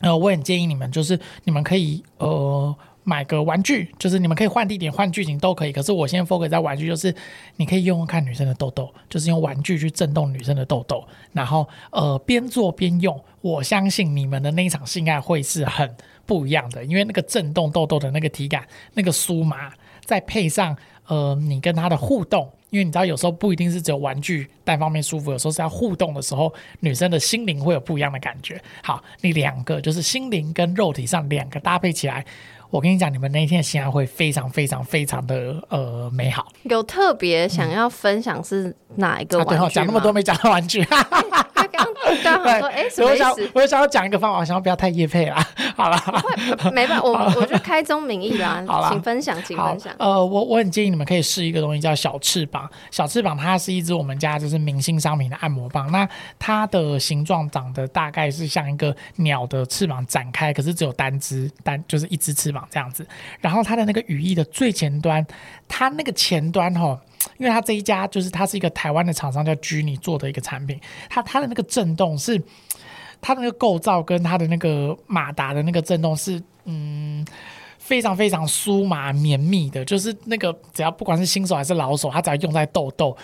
[0.00, 5.72] 呃，我很建议你们就是你们可以呃买个玩具，就是你们可以换地点、换剧情都可以。
[5.72, 7.14] 可是我先 focus 在玩具，就是
[7.56, 13.18] 你可以用用看女生的痘痘，就是用玩具去震动女生的痘痘，然后呃边做边用。
[13.40, 15.88] 我相信你们的那一场性爱会是很
[16.26, 19.72] 不一样的，因为那个震动痘痘的那个体感、那个酥麻，
[20.08, 20.74] 再配上
[21.06, 22.50] 呃你跟他的互动。
[22.70, 28.60] 因为你知道，有时候不一定是只有玩具单方面舒服，有时候是要互动的时候，女生的心灵会有不一样的感觉。
[28.82, 32.22] 好，你两个就是心灵跟肉体上两个搭配起来，
[32.68, 36.46] 我跟你讲，你们那一天的性爱会非常非常非常的呃美好。
[36.64, 39.54] 有特别想要分享是哪一个玩具？
[39.54, 40.86] 嗯啊、对，讲那么多没讲到玩具。
[42.22, 43.50] 刚好说，哎，什么意思？
[43.54, 45.46] 我想要讲一个方法，我想要不要太夜配啦。
[45.76, 45.96] 好了，
[46.72, 48.64] 没办法，我我就开宗明义啦。
[48.66, 49.94] 好了，请分享，请分享。
[49.98, 52.68] 呃，我我很建议你们可以试一个东西，叫小翅膀。
[52.90, 55.90] 小翅膀它是一支我们家就是明星商品的按摩棒。
[55.92, 63.06] 那它的形状长得大概是像一个鸟的翅膀展开，可是只有单只单，就是一只翅膀这样子。
[63.40, 65.24] 然后它的那个羽翼的最前端，
[65.68, 66.98] 它那个前端哈。
[67.38, 72.40] 因为它这一家就是它是一个台湾的厂商叫居尼做的一个产品，它它的那个震动是
[73.20, 77.24] 它的那个构造跟它的那个马达的那个震动是嗯
[77.78, 83.16] 非常非常酥麻绵密的，就是那个只要不管是新手还是老手，它只要用在痘痘，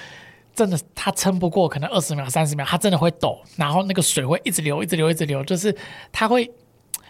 [0.54, 5.76] 真的它撑不过可能二十秒三十秒，它真的会抖，然后那个水会一直流一直流一直流，就是
[6.12, 6.50] 它会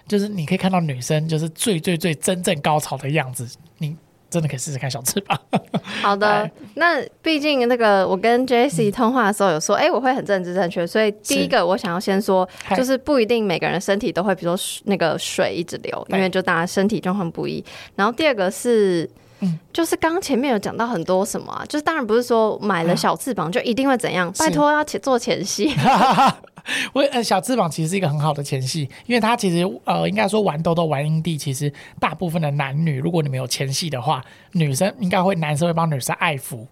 [0.08, 3.46] 就是你可以看到女生就是最最最真正高潮的样子，
[3.78, 3.94] 你。
[4.34, 5.40] 真的可以试试看小翅膀。
[6.02, 17.64] 好的，那毕竟那个我跟 Jessie 通话的时候有说，哎、嗯欸，我会很政治正确，所以第一个我想要先说，就是不一定每个人身体都会，比如说那个水一直流，因为就大家身体状况不一。
[17.94, 19.08] 然后第二个是，
[19.44, 25.74] 嗯，就是刚刚前面有讲到很多什么啊，就是当然不是说买了小翅膀就一定会怎样，拜托要前做前戏。
[26.94, 36.66] 我呃，小翅膀其实是一个很好的前戏，因为它其实呃，应该说玩豆豆、玩阴蒂，其实大部分的男女，如果你们有前戏的话，女生应该会，男生会帮女生爱抚。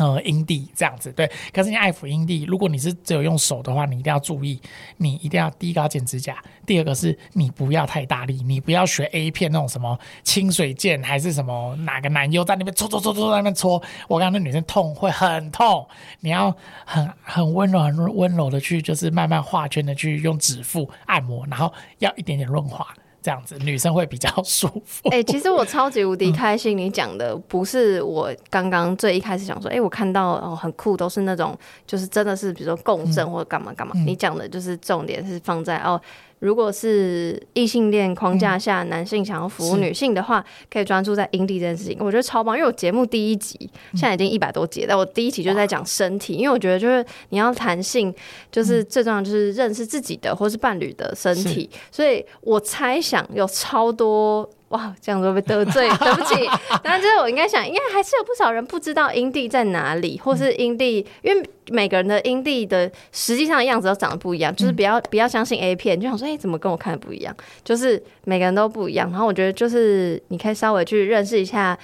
[0.00, 4.58] 呃，阴蒂这样子对，可是你爱抚阴蒂，如果你是只有用手的话，你一定要注意，
[4.96, 15.86] 你一定要第一个要剪指甲，第二个是你不要太大力，你不要学 A 片那种什么清水剑还是什么哪个男优在那边搓搓搓搓在那边搓，我刚那女生痛会很痛，
[16.20, 22.86] 你要很很温柔很温柔的去就是慢慢画圈的去用指腹按摩，然后要一点点润滑。
[23.22, 25.08] 这样子女生会比较舒服。
[25.10, 31.56] 哎、欸，其实我超级无敌开心，你讲的不是我刚刚最一开始想说，哎、欸，我看到哦很酷，都是那种
[31.86, 33.92] 就是真的是比如说共振或者干嘛干嘛。
[33.96, 36.00] 嗯、你讲的就是重点是放在哦。
[36.40, 42.56] 如果是异性恋框架下，男性想要服务女性的话，可以专注在阴蒂这件事情，我觉得超棒。
[42.56, 43.56] 因为我节目第一集
[43.92, 48.12] 现在已经一百多集，但我第一集就在讲身体，因为我觉得就是你要谈性，
[48.50, 54.48] 就是最重要就是认识自己的或是伴侣的身体，所以我猜想有超多。
[54.70, 56.48] 哇，这样子会被得罪， 对不起。
[56.82, 67.34] 但是，我应该想，应该还是有不少人不知道阴蒂在哪里，或是阴蒂，因为每个人的阴蒂的实际上的样子都长得不一样，就是不要不要相信 A 片，就想说，哎、欸，怎么跟我看的不一样？
[67.64, 69.10] 就是每个人都不一样。
[69.10, 71.76] 然后我觉得，就是你可以稍微去认识一下，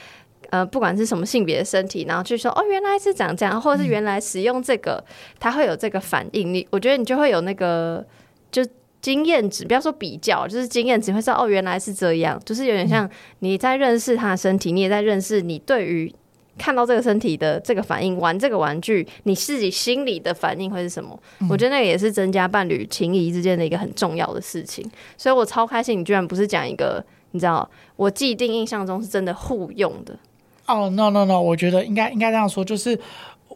[0.51, 5.05] 呃，不管是什么性别的身体，然后去说，哦，原来是长这样，或者是原来使用这个，
[5.40, 6.55] 它会有这个反应。
[6.55, 8.07] 你，我觉得你就会有那个，
[8.53, 8.64] 就。
[9.07, 16.12] 经验值，不要说比较，就是经验值会知道哦，原来是这样，就是有点像你在认识他的身体，你也在认识你对于
[16.59, 21.16] 看到这个身体的这个反应，玩这个玩具，你自己心里的反应会是什么？
[21.38, 24.85] 嗯、我觉得那个也是增加伴侣情谊之间的一个很重要的事情。
[25.16, 30.19] 所以我超开心，你居然不是讲一个，你知道，我既定印象中是真的互用的。
[30.66, 32.99] 哦、oh,，no no no，我觉得应该应该这样说，就是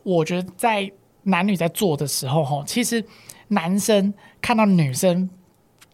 [0.05, 0.89] 我觉得在
[1.25, 3.05] 男女在做的时候，哈，其实
[3.49, 5.29] 男生看到女生。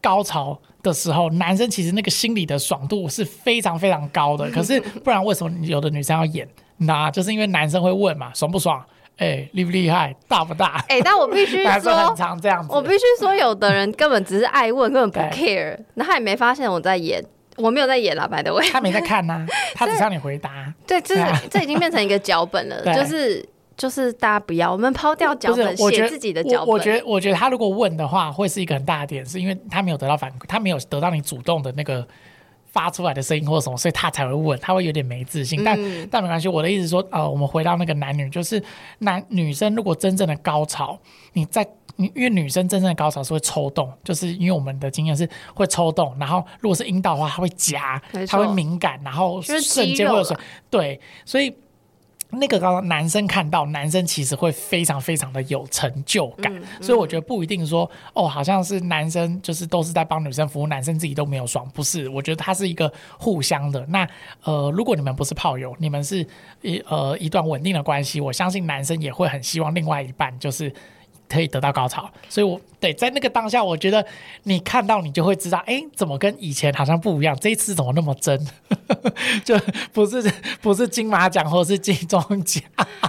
[0.00, 4.48] 高潮的时候，男生其实那个心里的爽度是非常非常高的。
[4.52, 6.48] 可是不然，为什么有的女生要演？
[6.78, 8.84] 那就是因为男生会问嘛，爽不爽？
[9.16, 10.14] 哎、欸，厉不厉害？
[10.28, 10.84] 大不大？
[10.88, 12.68] 哎、欸，但我必须 说，很常这样子。
[12.70, 15.78] 我必须说，有的人根本只是爱问，根本不 care。
[15.94, 17.24] 那他也没发现我在演，
[17.56, 20.72] 我没有在演啦， by the way，他没在看呐、啊，他只让你回答。
[20.86, 23.46] 对，这是这已经变成一个脚本了，就是。
[23.76, 26.68] 就是大家不要，我们抛掉脚本，写自己的脚本。
[26.68, 32.06] 我觉得，我觉得他如果问的话，会是一个很大的点，是因为他没有得到反馈，他没有得到你主动的那个
[32.64, 35.62] 发出来的声音或什么，所以他才会问，他会有点没自信。
[35.62, 38.62] 但、嗯、但没关系，我的意思是说，呃，我们回到那个男女，就是
[39.00, 40.98] 男女生如果真正的高潮，
[41.34, 49.60] 你在你因为女生真正的高潮是会抽动，就是因为我们的经验是会抽动，然后如果是阴道的话，它会夹，它会敏感，然后瞬
[49.94, 50.34] 间会有水，
[50.70, 51.54] 对，所以。
[52.30, 63.84] 那个刚刚男生看到，男生其实会非常非常的有成就感，嗯嗯、所以我觉得不一定说哦，好像是男生就是都是在帮女生服务，男生自己都没有爽，不是，我觉得它是一个互相的。
[63.88, 64.08] 那
[64.44, 66.26] 呃，如果你们不是炮友，你们是
[66.62, 70.72] 一呃一段稳定的关系，我相信男生也会很希望另外一半就是。
[71.28, 74.04] 可以得到高潮，所以我对在那个当下，我觉得
[74.44, 77.36] 你看到你就会知道，哎，怎么跟以前好像不一样？
[77.40, 78.38] 这一次怎么那么真？
[79.44, 79.58] 就
[79.92, 80.22] 不是
[80.60, 82.62] 不是金马奖或者是金钟奖。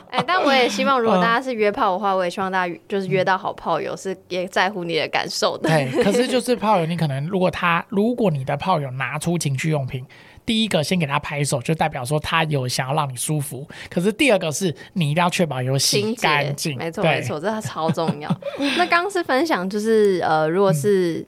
[0.09, 5.69] 哎，但我也希望，如果大家是约炮的话，我也希望大家就是约到好炮友，是也在乎你的感受的。
[5.69, 10.05] 对，可是就是炮友，你可能如果他如果你的炮友拿出情趣用品。
[10.47, 13.67] 第一个先给他拍手，就代表说他有想要让你舒服。
[13.87, 18.41] 可是第二个是你一定要确保有洗干净，没错没错，这超重要。
[18.77, 21.23] 那刚刚是分享，就是呃，如果是。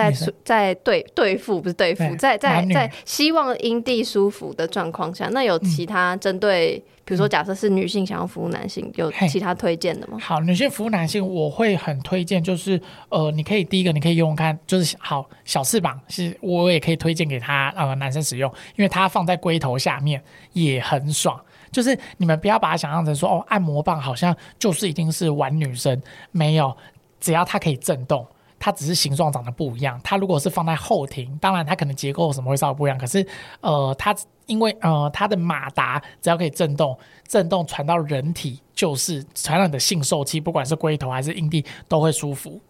[0.00, 10.18] 在在对对付不是对付，在在在希望阴蒂舒服的状况下，那有其他针对，嗯、比如说假设是女性想要服务男性，有其他推荐的吗？
[10.18, 21.40] 好，女性服务男性，我会很推荐，就是呃，你可以第一个你可以用用看，就是好小翅膀，是我也可以推荐给他呃男生使用，因为它放在龟头下面也很爽。
[21.72, 26.76] 就是你们不要把它想象成说哦，按摩棒好像就是一定是玩女生，没有，
[27.18, 28.24] 只要它可以震动。
[28.60, 29.98] 它只是形状长得不一样。
[30.04, 32.96] 它如果是放在后庭，当然它可能结构什么会稍微不一样。
[32.96, 33.26] 可是，
[33.62, 34.14] 呃，它
[34.46, 36.96] 因为呃它的马达只要可以震动，
[37.26, 42.60] 震动传到人体就是传染的性受器，不管是龟头还是阴蒂都会舒服，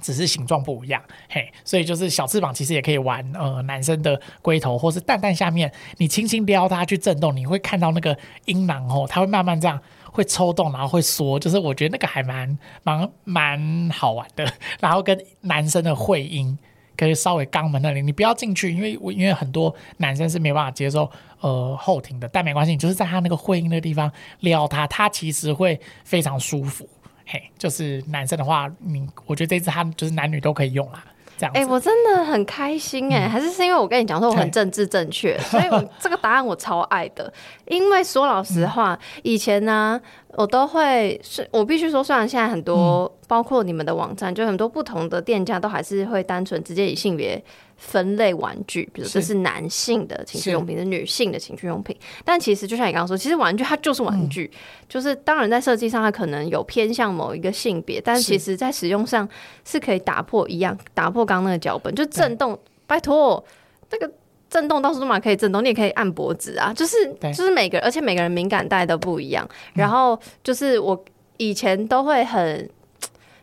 [0.00, 1.02] 只是形状不一样。
[1.28, 3.28] 嘿，所以就是小翅膀其实也可以玩。
[3.34, 9.80] 呃，男生的龟头或是蛋蛋下面，你轻轻撩它去震动，你会看到那个阴囊哦，它会慢慢这样。
[10.16, 14.50] 会抽动，然后会缩，就是我觉得那个还蛮蛮蛮好玩的。
[14.80, 16.58] 然后跟男生的会阴，
[16.96, 26.88] 可以稍微肛门那里，你不要进去，因为我因为很多男生是没办法接受呃后庭的，但没关系，你就是在他那个会阴的地方撩他，他其实会非常舒服。
[27.26, 31.04] 嘿，就是男生的话，你我觉得这次他就是男女都可以用啦。
[31.40, 37.30] 哎、欸，我真的很开心哎、欸，嗯、还是是因为我跟你讲说我很政治正确， 所以我这个答案我超爱的。
[37.66, 47.42] 因为说老实话，嗯、以前呢，我都会是，我必须说，虽然现在很多，嗯、包括你们的网站，就很多不同的店家都还是会单纯直接以性别。
[47.76, 51.96] 分类玩具，比如这是男性的情趣用品，是，是女性的情趣用品。
[52.24, 54.58] 但其实就像你刚刚说，其实玩具它就是玩具，嗯、
[54.88, 59.28] 就是当然在设计上它可能有偏向某一个性别，但其实在使用上
[59.64, 62.58] 是可以打破一样，打破刚刚那个脚本，就震动。
[62.86, 63.44] 拜托，
[63.90, 64.10] 那个
[64.48, 69.46] 震动到处都嘛可以震动，你也可以按脖子啊，就是就是每个人，而且每个人敏感带都不一样。
[69.74, 71.04] 然后就是我
[71.36, 72.70] 以前都会很。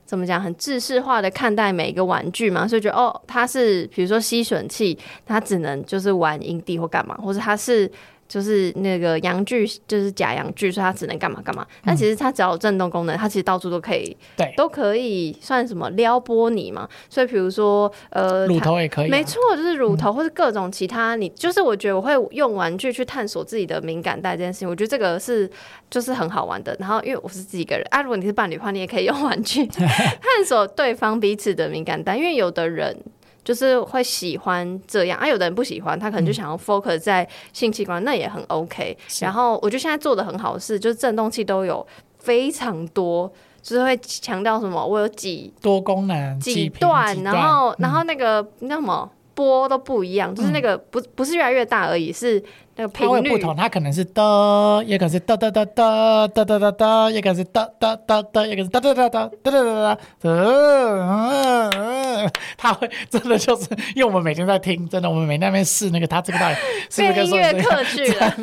[0.06, 0.42] 怎么讲？
[0.42, 7.92] 很制式化的看待每一个玩具嘛，所以觉得哦，它是比如说吸吮器，它只能就是玩营地或干嘛，或者它是。
[8.34, 11.64] 就是那个阳具，就是假阳具，所以它只能干嘛干嘛。
[11.86, 16.90] 但其实它只要有震动功能，它其实到处都可以，对，都可以算什么撩拨你嘛。
[17.12, 25.48] 所以比如说，呃，乳头也可以，没错，就是乳头或者各种其他你，你、嗯、就是我觉得我会用玩具去探索自己的敏感带这件事情，我觉得这个是
[25.92, 26.76] 就是很好玩的。
[26.80, 32.98] 然后因为我是自己一个人啊，如果你是伴侣的话，你也可以用玩具 探索对方彼此的敏感带，因为有的人。
[33.44, 35.18] 就是会喜欢这样。
[35.20, 38.98] 啊，有的人不喜欢，他可能就想要 focus 在性器官，嗯、那也很 OK。
[39.20, 41.86] 然后我觉得现在做的很好的是，就是震动器都有
[42.20, 47.34] 非常多，就是会强调什么，我有几多功能几段，几段。
[47.34, 52.44] 然后、嗯、然后那个那什么波都不一样，就是那个不不是越来越大而已，是。
[52.76, 62.32] 那个频率不同，它可能是的，也可能是哒哒哒哒哒哒哒哒，也可能是哒哒哒哒，也可能是哒哒哒哒哒哒哒哒哒。
[62.58, 66.56] 它会真的就是，因为我们每天在听，真的，我们每天那边试那个，它这个到底
[66.90, 68.34] 是不是音乐课去了？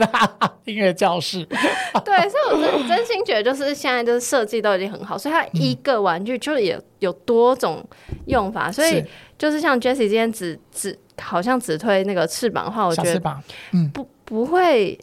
[0.64, 1.44] 音乐教室。
[2.04, 7.84] 对，所以我真真心觉得，就是现在就是设计都已经很好，所以它一个玩具就是也有多种
[8.26, 9.04] 用法，所以
[9.36, 14.06] 就是像 Jessie 今天只只好像只推那个翅膀的话，我觉得嗯不。
[14.30, 14.96] 不会，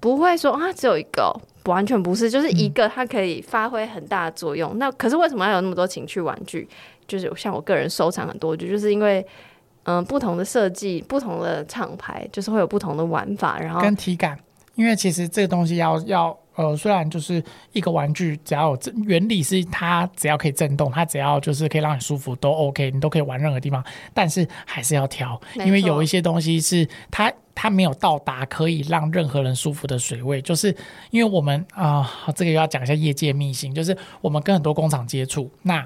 [0.00, 1.30] 不会说啊，只有一个，
[1.66, 4.72] 完全不是，就是一个，它可以发挥很大的作用。
[4.72, 6.66] 嗯、那可是为什么要有那么多情趣玩具？
[7.06, 9.20] 就是像我个人收藏很多，就就是因为，
[9.82, 14.38] 嗯、呃，不同的设计，不同的厂牌，就是会有不同的玩法，然后跟体感。
[14.74, 16.36] 因为其实这个东西要要。
[16.56, 23.84] 呃，虽然就是一个玩具，只要有原理是它只要可以震动，它只要就是可以让你舒服都 OK，你都可以玩任何地方。
[24.14, 30.40] 但是还是要挑，因为有一些东西是它它没有到达可以让任何人舒服的水位。
[30.40, 30.68] 就是
[31.10, 35.84] 因为我们啊、这个要讲一下业界秘辛，就是我们跟很多工厂接触，那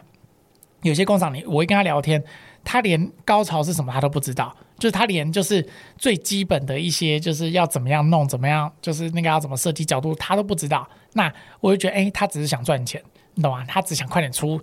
[0.82, 2.22] 有些工厂你我一跟他聊天，
[2.62, 4.54] 他连高潮是什么他都不知道。
[4.78, 5.66] 就是他连就是
[5.98, 10.88] 最基本的一些就是要怎么样弄，怎么样就是那个要怎么设计角度，他都不知道。
[11.12, 13.02] 那我就觉得，哎，他只是想赚钱，
[13.34, 13.62] 你懂吗？
[13.68, 14.58] 他只想快点出。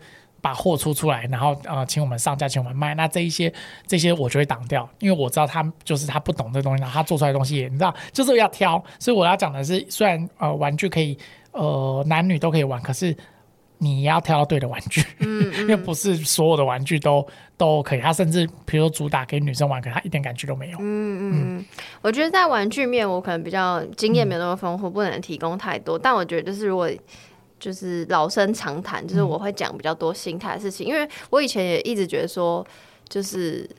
[0.48, 2.96] 把货出出来，然后呃，请我们上架，请我们卖。
[2.96, 3.52] 那这一些
[3.86, 8.82] 这些我就会挡掉，因为我知道他就是他不懂这东西，然后他做出来的东西也你知道，就是要挑。
[8.98, 11.18] 所以我要讲的是，虽然呃玩具可以
[11.52, 13.14] 呃男女都可以玩，可是
[13.78, 17.28] 你要挑到对的玩具， 嗯嗯因为不是所有的玩具都
[17.58, 18.00] 都可以。
[18.00, 20.78] 他甚至比如说主打给女生玩，可他一点感觉都没有。
[20.80, 21.66] 嗯嗯嗯，
[22.02, 26.00] 我觉得在玩具面，我可能比较经验没有那么丰富，嗯、不能提供太多。
[26.00, 26.90] 但我觉得就是如果。
[27.60, 32.66] 就是老生常谈，就是我会讲比较多心态的事情，嗯、因为我以前也一直觉得说，
[33.10, 33.70] 就是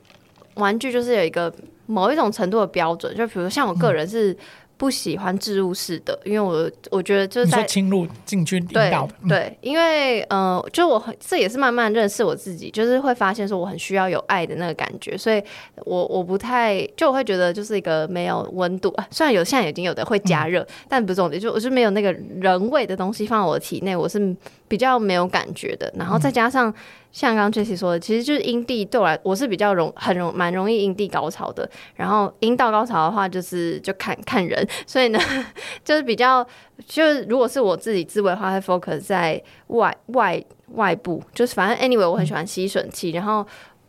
[0.55, 1.53] 玩具就是有一个
[1.85, 4.35] 某一种程度的标准，就比如像我个人是。
[4.79, 15.43] 嗯不喜欢置入式的，因为我我觉得就是在侵入进去引导的，对，对，因为呃，就我这也是慢慢认识我自己，就是会发现说我很需要有爱的那个感觉，所以
[15.83, 24.33] 我我不太就我会觉得就是一个没有温度， 虽然有现在已经有的会加热，嗯、但不是重点，就我是没有那个人味的东西放在我的体内，我是
[24.69, 26.69] 比较没有感觉的，然后再加上。
[26.69, 26.73] 嗯
[27.11, 31.67] 像刚刚 Jessie 说的，其实就是阴蒂对我来，我是比较容很容蛮容易阴蒂高潮的。
[31.95, 35.19] 然后阴道高潮的话，就是就看看人，所以呢，
[35.83, 36.45] 就是比较
[36.85, 40.39] 就是如果是我自己自慰的话，会 focus 在外外
[40.75, 43.43] 外部，就是反正 anyway 我很喜欢吸吮器，然后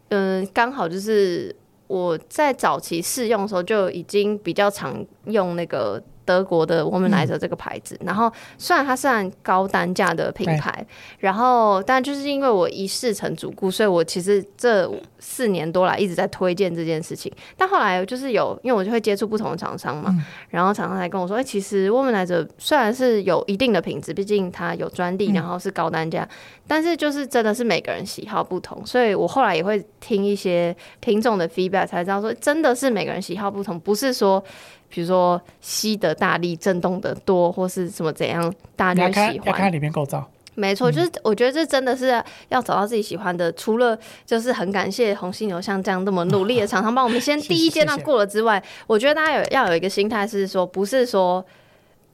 [0.09, 1.55] 嗯，刚好就是
[1.89, 6.03] 我在早期试用的时候就已经比较常用那个。
[6.25, 10.87] 德国的 Womanizer 这个牌子，嗯、然后虽然它算高单价的品牌，
[11.19, 17.33] 然后但就是因为我一试成主顾，所以我其实这四年多来一直在推荐这件事情。
[17.57, 26.29] 但后来就是有，因为我就会接触不同的厂商嘛，嗯、然后厂商才跟我说，哎、欸，其实 Womanizer 虽然是有一定的品质，毕竟它有专利，然后是高单价，嗯、
[26.67, 34.43] 但是就是真的是每个人喜好不同，所以我后来也会听一些听众的 feedback，才知道说真的是每个人喜好不同，不是说。
[34.91, 39.47] 比如说吸的大力、震动的多，或是什么怎样，大家喜欢。
[39.47, 40.29] 要看里面构造。
[40.55, 42.09] 没错，就是我觉得这真的是
[42.49, 43.51] 要找到自己喜欢的。
[43.51, 51.43] 嗯、除了就是很感谢红犀牛像这样那么努力的厂商帮我们先第一阶段过了之外，我觉得大家有要有一个心态是说，不是说。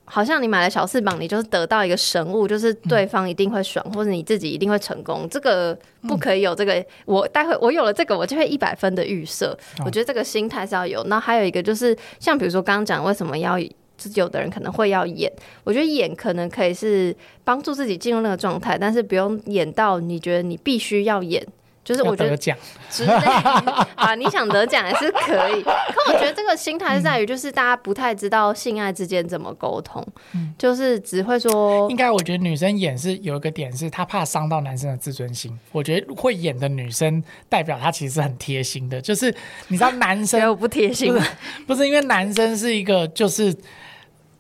[0.09, 5.28] 好像你买了小翅膀，你就是得到一个神物，就是对方一定会爽，嗯、或者你自己一定会成功。
[5.28, 9.48] 这个不可以有这个，嗯、我待会我有了这个，我就会一百分的预设。
[9.80, 11.02] 哦、我觉得这个心态是要有。
[11.04, 15.30] 那还有一个就是，像比如说刚刚讲为什么要，就是有的人可能会要演，
[15.64, 21.44] 我觉得演可能可以是帮助自己进入那个状态，但是不用演到你觉得你必须要演。
[21.87, 22.59] 就是我觉得奖
[22.91, 23.12] 之类
[23.95, 25.62] 啊，你想得奖还是可以。
[25.62, 25.72] 可
[26.09, 31.89] 我觉得这个心态是在于，就是大家不太知道性爱之间怎么沟通，嗯、就是只会说。
[31.89, 35.57] 应该我觉得女生演是有一个点，是她怕伤到男生的自尊心。
[35.70, 39.32] 我觉得会演的女生代表她其实很贴心的，就是
[39.68, 41.30] 你知道男生 我不贴心不是，
[41.68, 43.55] 不是因为男生是一个就是。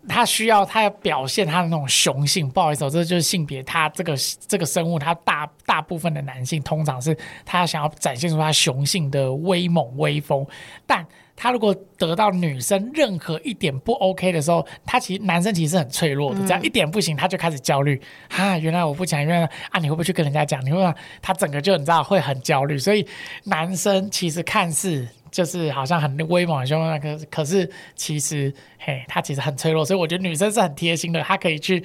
[0.08, 3.62] 他需要他要表现他的那种雄性，不好意思，这就是性别。
[3.62, 4.14] 他这个
[4.46, 10.46] 这个生物，他大大部分的男性通常是他想要展现出他雄性的威猛威风。
[10.86, 11.04] 但
[11.34, 18.00] 他如果得到女生任何一点不 OK 的时候，他其实男生其实是很脆弱的，只要一点不行，他就开始焦虑。
[18.28, 20.64] 啊，原来我不讲，原来啊，你会不会去跟人家讲？
[20.64, 22.78] 你会不会他整个就你知道会很焦虑。
[22.78, 23.06] 所以
[23.44, 25.08] 男生其实看似。
[25.36, 31.84] 就是好像很威猛、很凶那个，可是其实嘿，他其实很脆弱，所以我觉得女生是很贴心的，她可以去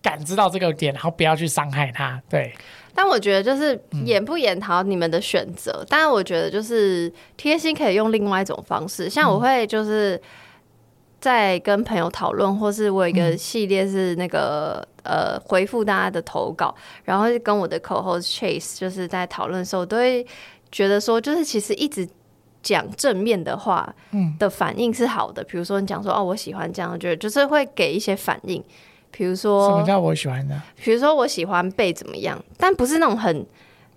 [0.00, 2.18] 感知到这个点，然后不要去伤害他。
[2.26, 2.54] 对，
[2.94, 10.18] 但我觉得就是演不演讨你们的选择，嗯、但是我觉得就是贴心可以用另外一种方式，像我会就是
[11.20, 16.74] 在跟朋友讨论，或是我有一个系列是那个、嗯、呃回复大家的投稿，
[17.04, 20.26] 然后跟我的 co-host Chase 就是在讨论的时候，都会
[20.72, 22.08] 觉得说，就是其实一直。
[22.74, 25.44] 讲正面的话，嗯的反应是好的。
[25.44, 28.62] 比如说，你讲说哦，我喜欢这样，我觉得就是会给一些反应。
[29.12, 30.60] 比如说，什么叫我喜欢的？
[30.82, 33.46] 比如说，我喜欢被怎么样，但不是那种很，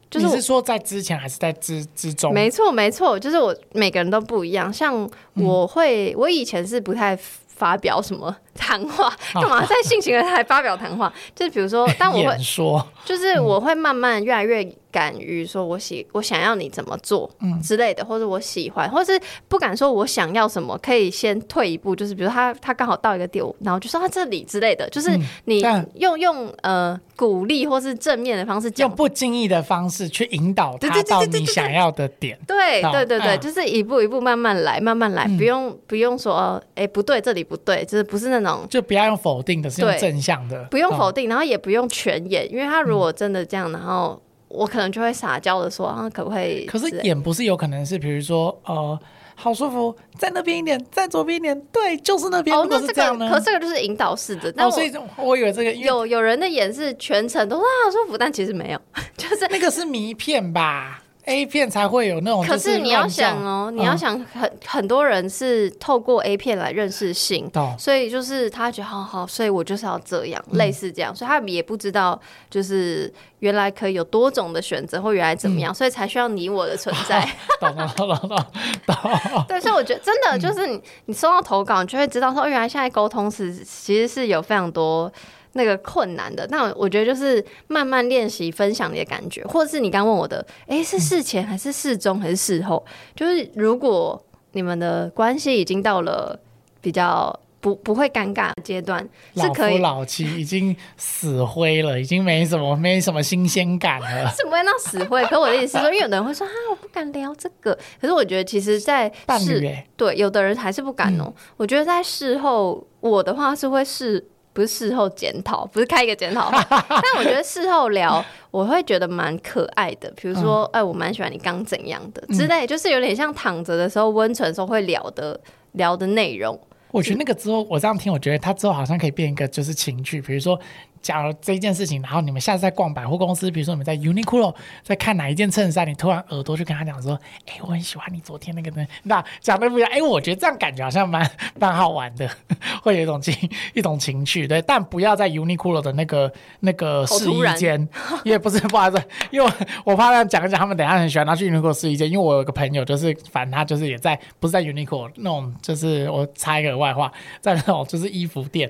[0.10, 2.32] 就是你是说在之前还是在之之中？
[2.34, 4.72] 没错，没错，就是我每个人都不一样。
[4.72, 11.08] 像我会，嗯、我以前是不太发表什么谈话， 干嘛在性情的还发表谈话？
[11.08, 14.70] 哦、就是比如说， 但我会说，就是我会慢慢越来越。
[14.92, 19.12] 敢于说我喜我想要你怎么做，嗯之类的，或者我喜欢，或是
[19.48, 32.36] 不敢说我想要什么，可以先退一步，就是比如他他刚好到一个点，然后就说他这里之类的，就是你用用呃鼓励或是正面的方式，用不经意的方式去引导他到你想要的点。
[32.48, 44.22] 对对对对，就是一步一步慢慢来，慢慢来，不用不用说哎不对，这里不对，就是不是那种就不要用否定的，是用正向的，不用否定，然后也不用全演，因为他如果真的这样，然后。
[44.48, 46.66] 我可能就会撒娇的说啊，可不可以？
[46.66, 49.00] 可是演不是有可能是，比如说呃。
[49.42, 52.54] 好舒服，在那边一点，在左边一点，对，就是那边。
[52.58, 54.52] 哦，那这个，可这个就是引导式的。
[54.54, 58.82] 那我、哦、所以我以为这个有有人的演是全程都哇好舒服，但其实没有，
[59.16, 61.02] 就是那个是迷片吧。
[61.30, 72.20] A 片才会有那种，可是你要想哦，你要想很、嗯、很多人是透过 A 片来认识性，哦、所以就是他觉得好好，所以我就是要这样，嗯、类似这样，所以他也不知道
[72.50, 77.30] 就是原来可以有多种的选择，或原来怎么样，嗯、所以才需要你我的存在。
[77.62, 85.12] 懂了懂了懂所以我觉得真的就是你，你收到投稿，你就会知道说，原来现在沟通是其实是有非常多。
[85.54, 92.86] 那个困难的，那我觉得就是慢慢练习分享你的感觉，或者是你刚问我的，哎，是事前还是事中还是事后？
[93.16, 96.40] 就是如果你们的关系已经到了
[96.82, 99.02] 比较不不会尴尬的阶段，
[99.36, 105.26] 是可以老夫老妻已经死灰了，已经没什么没什么新鲜感了，是不会闹死灰。
[105.26, 107.78] 可我的意思是说，因为有的人会说啊，我不敢聊这个。
[108.00, 109.62] 可是我觉得其实，在事
[109.98, 111.26] 对有的人还是不敢哦。
[111.26, 114.24] 嗯、我觉得在事后，我的话是会试。
[114.54, 120.12] 不是事后检讨，不是开一个检讨， 但我觉得事后聊，我会觉得蛮可爱的。
[120.16, 125.40] 比如说，哎、嗯欸，我蛮喜欢你刚怎样的之类，就是有点像躺着的时候温存时候会聊的
[125.74, 126.60] 聊的内容。
[126.92, 130.60] 我觉得那个之后，我这样听，我觉得他之后好像可以变一个就是情趣，比如说。
[131.02, 141.30] 讲了这一件事情，然后你们下次在逛百货公司，比如说你们在 Uniqlo 在看哪一件衬衫，你突然耳朵就跟他讲说：“哎，我很喜欢你昨天那个呢。”那讲的不一样，哎，我觉得这样感觉好像蛮
[141.60, 142.30] 蛮好玩的，
[142.84, 143.34] 会有一种情
[143.74, 144.62] 一种情趣，对。
[144.62, 147.88] 但不要在 Uniqlo 的那个那个试衣间，
[148.24, 149.52] 因为不是不好意思，因为
[149.86, 158.70] 我怕他讲一讲，他们等下很喜欢拿去 Uniqlo 试衣间，因为我有个朋友就是，反正他就是也在不是在 Uniqlo 那种，就是我插一个外话，在那种就是衣服店，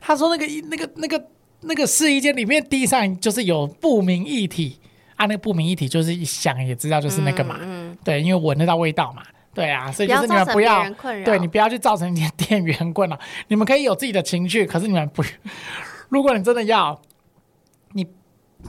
[0.00, 1.10] 他说那个那个那个。
[1.10, 1.24] 那个
[1.62, 4.78] 那个试衣间里面地上就是有不明液体
[5.16, 9.22] 啊，那个不明液体就是一想也知道就是那个嘛，嗯嗯、对，因为闻得到味道嘛，
[9.54, 15.22] 对啊，所以就是你们不要，不要对你不要去造成你的店员困扰，你们可以有自己的情绪，可是你们不，
[16.08, 17.00] 如果你真的要。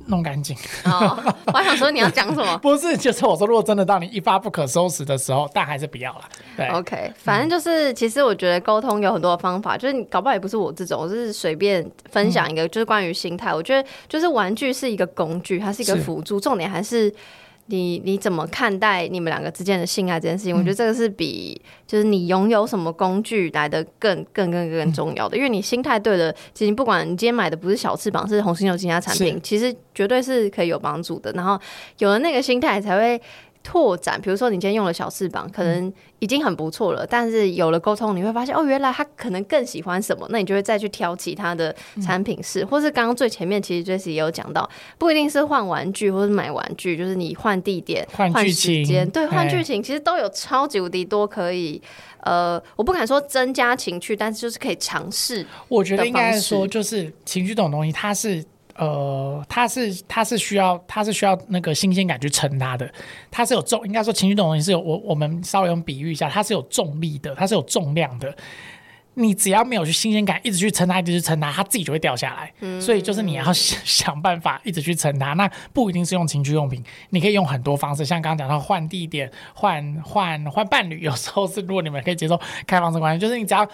[0.08, 0.56] 弄干净。
[0.86, 1.18] 哦，
[1.48, 2.58] 我还想说你要讲什么？
[2.60, 6.22] 不是，就是我说，如果真的到你一发不可收拾的时候，但还是不要了。
[6.58, 13.52] 对，OK，反正就是，其实我觉得沟通有很多方法，就是你搞不好也不是我这种，我是随便分享一个，就是关于心态。
[13.52, 17.14] 嗯、我觉得就是玩具是一个工具，它是一个辅助，重点还是。
[17.72, 20.56] 你你怎么看待你们两个之间的性爱这件事情？
[20.56, 31.32] 嗯、我觉得这个是比就是你拥有什么工具来的更更更更重要的，嗯、因为你心态对了，其实不管你今天买的不是小翅膀，是红心牛其他产品，其实绝对是可以有帮助的。
[31.32, 31.60] 然后
[31.98, 33.22] 有了那个心态，才会。
[33.64, 37.04] 拓展，比如说你今天用了小翅膀，可能已经很不错了。
[37.04, 51.82] 嗯、但是有了沟通，你会发现哦，原来他可能更喜欢什么，那你就会再去挑其他的产品试，嗯、或是刚刚最前面其实 Jessie 也有讲到，不一定是换玩具或是买玩具，就是你换地点、换时间，对，换剧情，其实都有超级无敌多可以。
[52.22, 55.46] 呃，我不敢说增加情趣，但是就是可以尝试。
[55.68, 58.44] 我觉得应该说，就是情趣这种东西，它是。
[58.76, 62.92] 呃，它是它是需要它是需要那个新鲜感去撑它的，
[63.30, 68.36] 它是有重，应该说情绪这种东西是有我我们稍微用比喻一下，它是有重力的，它是有重量的。
[69.14, 72.50] 你只要没有去新鲜感，一直去撑它，一直去撑它，它自己就会掉下来。
[72.62, 75.34] 嗯、所以就是你要想想办法一直去撑它。
[75.34, 83.68] 那不一定是用情趣用品，你可以用很多方式，像刚刚讲到换地点、换换换伴侣，有时候是如果你们可以接受开放式关系，就是你只要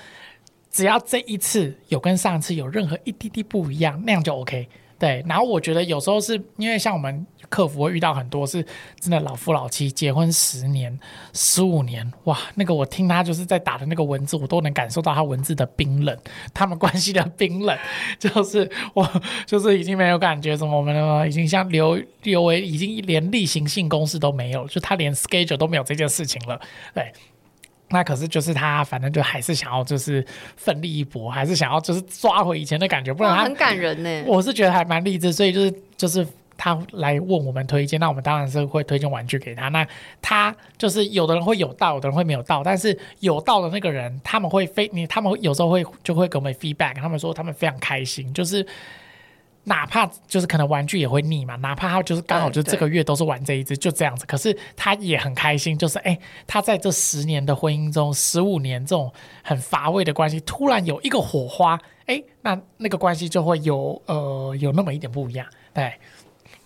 [0.72, 4.68] 只要这一次有跟上次有任何一滴滴不一样，那样就 OK。
[5.00, 8.66] 对，然后我觉得有时候是因为像我们客服会遇到很多是
[9.00, 11.00] 真的老夫老妻，结婚十年、
[11.34, 16.18] 十五年，哇，那个我听他就是在打的那个文字，我都能感受到他文字的冰冷，
[16.54, 17.78] 他们关系的冰冷，
[18.18, 19.08] 就是我
[19.46, 26.60] 就是已经没有感觉什么，我们已经像刘刘维已经连例行性公事都没有，就他连 schedule 都没有这件事情了，
[26.94, 27.14] 对。
[27.90, 30.26] 那可是就是他，反正就还是想要就是
[30.56, 34.24] 奋力一搏，还是想要就是抓回以前的感觉，不然他很感人呢。
[34.26, 36.28] 我是觉得还蛮励志，所以就是就是
[36.58, 39.70] 他来问我们推荐，那我们当然是会推荐玩具给他。
[39.70, 39.88] 那
[40.22, 48.66] 他就是有的人会有到，有的人会没有到，但是有到的那个人，他们会非你，他们有时候会就会给我们 feedback，他们说他们非常开心，就是。
[49.70, 54.26] 哪怕就是可能玩具也会腻嘛，哪怕他就是刚好就这个月都是玩这一只，就这样子。
[54.26, 59.12] 可是他也很开心，就是哎、欸，他在这十年的婚姻中，十五年这种
[59.44, 65.46] 很乏味的关系，突然有一个火花，哎、欸，那那个关系就会有呃有那么一点不一样。
[65.74, 66.00] 对，哎、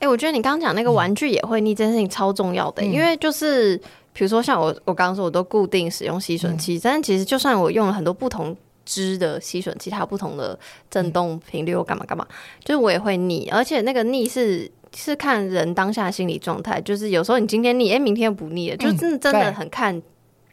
[0.01, 3.75] 欸，我觉得你刚刚讲那个玩具也会腻这件事情超重要的，嗯、因为就是
[4.13, 8.55] 比如说像我我刚刚说我都固定使用吸吮器，嗯、但其实就算我用了很多不同。
[8.91, 12.27] 支的吸吮器，它有不同的震动频率，或干嘛干嘛，
[12.65, 20.01] 就是我也会腻，而且那个腻是是看人当下心理状态，就是有时候你今天腻，哎、欸，明天又不腻了，就真的真的很看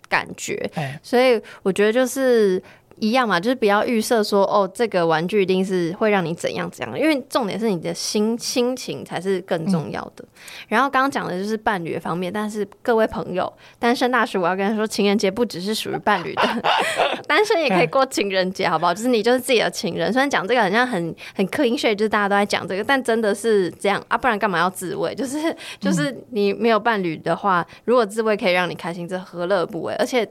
[0.09, 0.71] 感觉。
[0.77, 2.63] 嗯、所以我觉得就是。
[3.01, 10.25] 一样嘛，就是不要预设说哦，这个玩具一定是会让你怎样怎样，因为重点是你的心心情才是更重要的。
[10.25, 10.29] 嗯、
[10.69, 16.43] 然后刚刚讲的就是伴侣的方面，但是各位朋友，单身大叔，我要跟他说，情人节不只是属于伴侣的，
[17.27, 18.95] 单身也可以过情人节，好不好？
[18.95, 20.13] 就是你就是自己的情人。
[20.13, 25.15] 虽然讲这个好像很很 cliche，就是大家都在讲这个，但真的是这样啊，不然干嘛要自慰？
[25.17, 29.95] 就是就是你没有伴侣的话，如果自慰可以让你开心，这何乐不为？
[29.95, 30.29] 而且。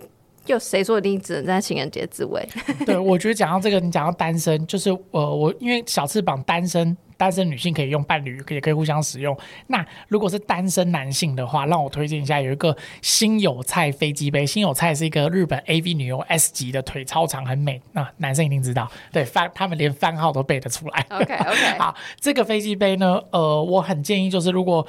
[0.47, 2.47] 就谁说一定只能在情人节自慰？
[2.85, 9.37] 对，我觉得讲到这个，你讲到单身，就是呃，我因为小翅膀单身，单身女性可以用伴侣，也可以互相使用。
[9.67, 14.45] 那如果是单身男性的话，让我推荐一下，有一个新友菜飞机杯。
[14.45, 17.81] 新友菜是一个日本 AV 女优 S 级的，腿超长，很美。
[17.91, 21.05] 那、呃、男生一定知道，对番他们连番号都背得出来。
[21.09, 24.87] OK OK， 好，这个飞机杯呢，呃，我很建议就是如果。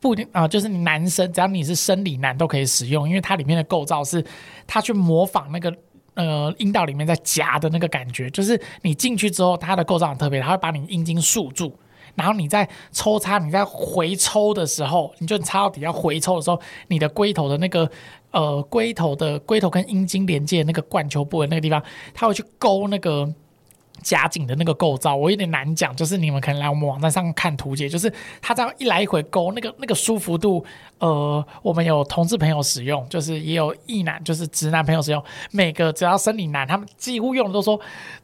[0.00, 4.24] 不一定啊，就是男生，只要你是生理男都可以使用，因为它里面的构造是
[4.66, 5.70] 它去模仿那个
[6.14, 11.72] 呃阴道里面在夹的那个感觉，就是你进去之后，它的构造很特别，它会把你阴茎束住，
[12.14, 17.90] 然后你在抽插、你在回抽的时候，你就插到底要回抽的时候，你的龟头的那个
[18.30, 21.82] 呃龟头的龟头跟阴茎连接的那个冠球部的那个地方，
[22.14, 23.32] 它会去勾那个。
[24.02, 30.64] 夹紧的那个构造，我有点难讲，就是你们可能来我们网站上看图解，就是它这样一来一回勾，那个那个舒服度，
[30.98, 37.78] 呃，我们有同志朋友使用，就是也有异男，就是直男朋友使用，每个只要生理男，他们几乎用的都说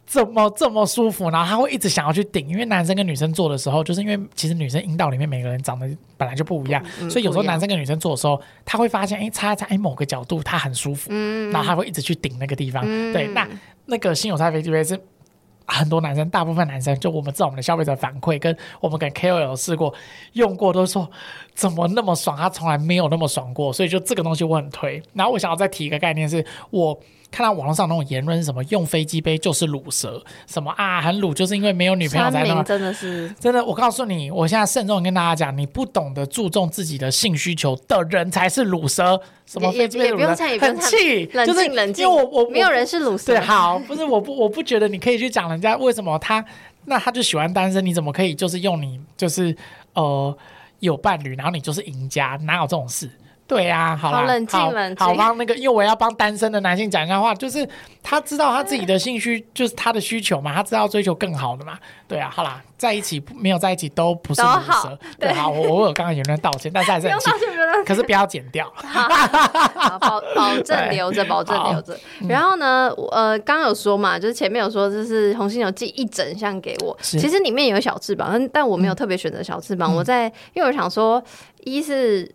[0.05, 13.49] 怎么这么舒服，然后他会一直想要去顶，因为男生跟女生做的时候，就是因为其实女生阴道里面每个人长得本来就不一样，嗯、所以有时候男生跟女生做的时候，他会发现，哎，插一插，哎，某个角度他很舒服，嗯、然后他会一直去顶那个地方，嗯、对，那
[13.87, 15.01] 那个新有菜飞机杯是。
[15.67, 19.93] 很多男生，大部分男生，就我们知道我们的消费者反馈，跟我们跟 KOL 试过
[20.33, 21.11] 用过，都说
[21.55, 25.03] 怎么那么爽，他从来没有那么爽过，所以就这个东西我很推。
[25.13, 26.99] 然后我想要再提一个概念是，我。
[27.37, 33.63] 看到网络上那种言论是什么，用飞机杯就是卤蛇，什么啊很卤，就是因为没有女朋友才那么真的是真的。
[33.63, 39.21] 我告诉你，我现在慎重跟大家讲，你不懂得注重自己的性需求的人才是卤蛇。
[39.45, 40.59] 什么飞机杯卤蛇？
[40.59, 42.07] 很气，就是冷静。
[42.07, 43.35] 因为我我没有人是卤蛇。
[43.35, 46.43] 对，好，不是我不我不觉得你可以去讲人家为什么他
[46.87, 49.55] 那他就喜欢单身，你怎么可以就是用你就是
[49.93, 50.35] 呃
[50.79, 53.11] 有伴侣，然后你就是赢家，哪有这种事？
[53.47, 57.69] 对呀、啊，好啦，好冷静，冷静，好帮那个，因为我要帮单身的男性讲一下话，就是
[58.03, 61.79] 他知道他自己的性需，就是他的需求嘛，他知道追求更好的嘛。
[62.09, 64.49] 对啊，好啦，在一起没有在一起都不是鲁
[64.83, 64.99] 蛇。
[65.19, 67.31] 对，好，我我有刚刚有人道歉，但是还是很气，
[67.87, 71.97] 可是不要剪掉，好保保证留着，保证留着。
[72.29, 81.23] 然后呢，呃，刚刚有说嘛，就是前面有说，就是红心有寄一整箱给我，其实里面有小翅膀，但但我没有特别选择小翅膀，我在因为我想说，
[81.63, 82.29] 一是。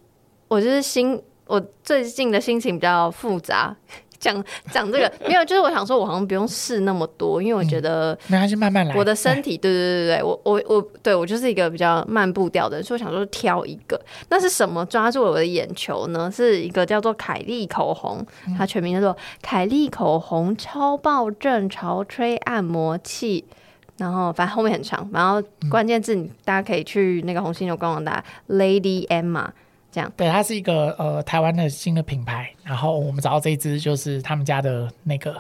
[0.52, 3.74] 我就是心，我最近的心情比较复杂。
[4.20, 8.94] 讲讲这个 没有，就是我想说，我好像不用试那么多，因为我觉得没关系，慢慢来。
[8.94, 14.00] 我的身体，对对对对对，我我我，对我就是一个比较慢步调的人，所以我想说挑一个。
[14.28, 16.30] 那是什么抓住了我的眼球呢？
[16.30, 18.24] 是一个叫做凯利口红，
[18.58, 23.46] 它全名叫做凯利口红超爆正潮吹按摩器。
[23.98, 29.48] 然后反正后面很长，然后关键字你大家可以去那个红犀牛官网打 Lady Emma。
[29.92, 35.36] 这样，对，它是一个呃台湾的新的品牌，然后我们找到这一支就是他们家的那个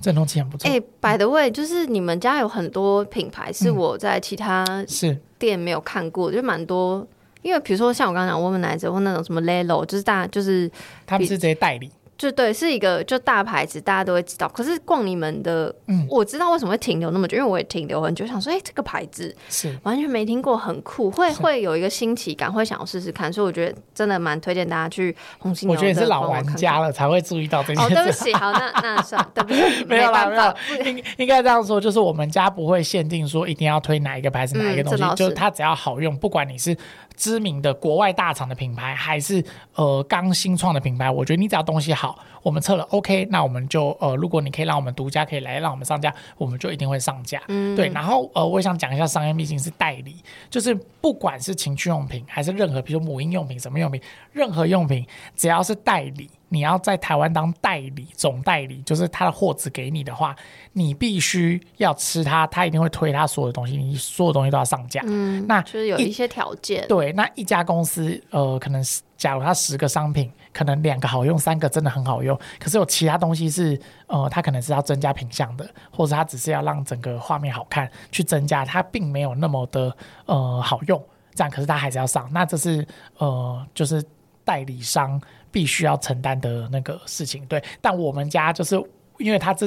[0.00, 0.68] 震动器很不错。
[0.68, 7.06] 哎、欸、，by the way，就是你们家有很多品牌是我在其他是店没有看过，嗯、就蛮多。
[7.42, 10.70] 因为比如说像我刚刚讲 Womanizer 或那种什么 Lelo，就是大就是
[11.06, 11.90] 他们是这些代理。
[12.18, 14.48] 就对，是一个就大牌子，大家都会知道。
[14.48, 23.32] 可是逛你们的，嗯，我知道为什么会停留那么久，因为我也停留很久，想说，哎、欸，这个牌子是完全没听过，很酷，会是会有一个新奇感，会想要试试看。
[23.32, 25.74] 所以我觉得真的蛮推荐大家去红犀牛。
[25.74, 27.80] 我觉得是老玩家了才会注意到这些。
[27.82, 30.84] 哦，对不起，好，那 那算了，对不起，没有啦，没有。
[30.84, 36.76] 应应该这样说，就是我们家不会限定说一定要推哪一个牌子，哪一个东西，嗯、就是它只要好用，不管你是。
[37.16, 39.42] 知名的国外大厂的品牌，还是
[39.74, 47.42] 呃刚新创的品牌，我觉得你只要东西好，我们测了 OK，那我们就呃，如果你可以让我们独家可以来让我们上架，我们就一定会上架。
[47.48, 47.88] 嗯，对。
[47.88, 50.16] 然后呃，我也想讲一下商业秘境是代理，
[50.50, 54.00] 就是不管是情趣用品还是任何，比如母婴用品、什么用品，
[54.32, 56.28] 任何用品只要是代理。
[56.48, 60.34] 你要在台湾当代理、总代理，就是他的货只给你的话，
[60.72, 65.02] 你必须要吃它，他一定会推他所有的东西，你所有东西都要上架。
[65.06, 66.86] 嗯，那就是有一些条件。
[66.88, 79.94] 对，那一家公司，呃，可能是假如他十个商品，可能两个好用，三个真的很好用，可是有其他东西是，呃，他可能是要增加品相的，或者他只是要让整个画面好看去增加，它并没有那么的
[80.26, 81.02] 呃好用。
[81.34, 82.86] 这样，可是他还是要上，那这是
[83.18, 84.02] 呃，就是
[84.42, 85.20] 代理商
[85.56, 87.64] 必须要承担的那个事情，对。
[87.80, 88.76] 但我们家就是
[89.16, 89.66] 因为他这。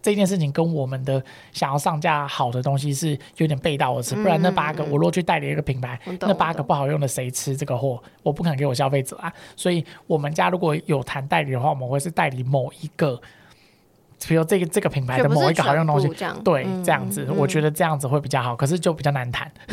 [0.00, 1.22] 这件事情跟我们的
[1.52, 8.00] 想要上架好的东西是有点背道而驰，不然那八个我若去代理一个品牌，那八个不好用的谁吃这个货？
[8.22, 9.30] 我不可能给我消费者啊。
[9.56, 13.20] 所以我们家如果有谈代理的话，我们会是代理某一个。
[14.26, 16.08] 比如这个这个品牌的某一个好用东西，
[16.42, 19.50] 对，这样子，我觉得这样子会比较好，可是就比较难谈。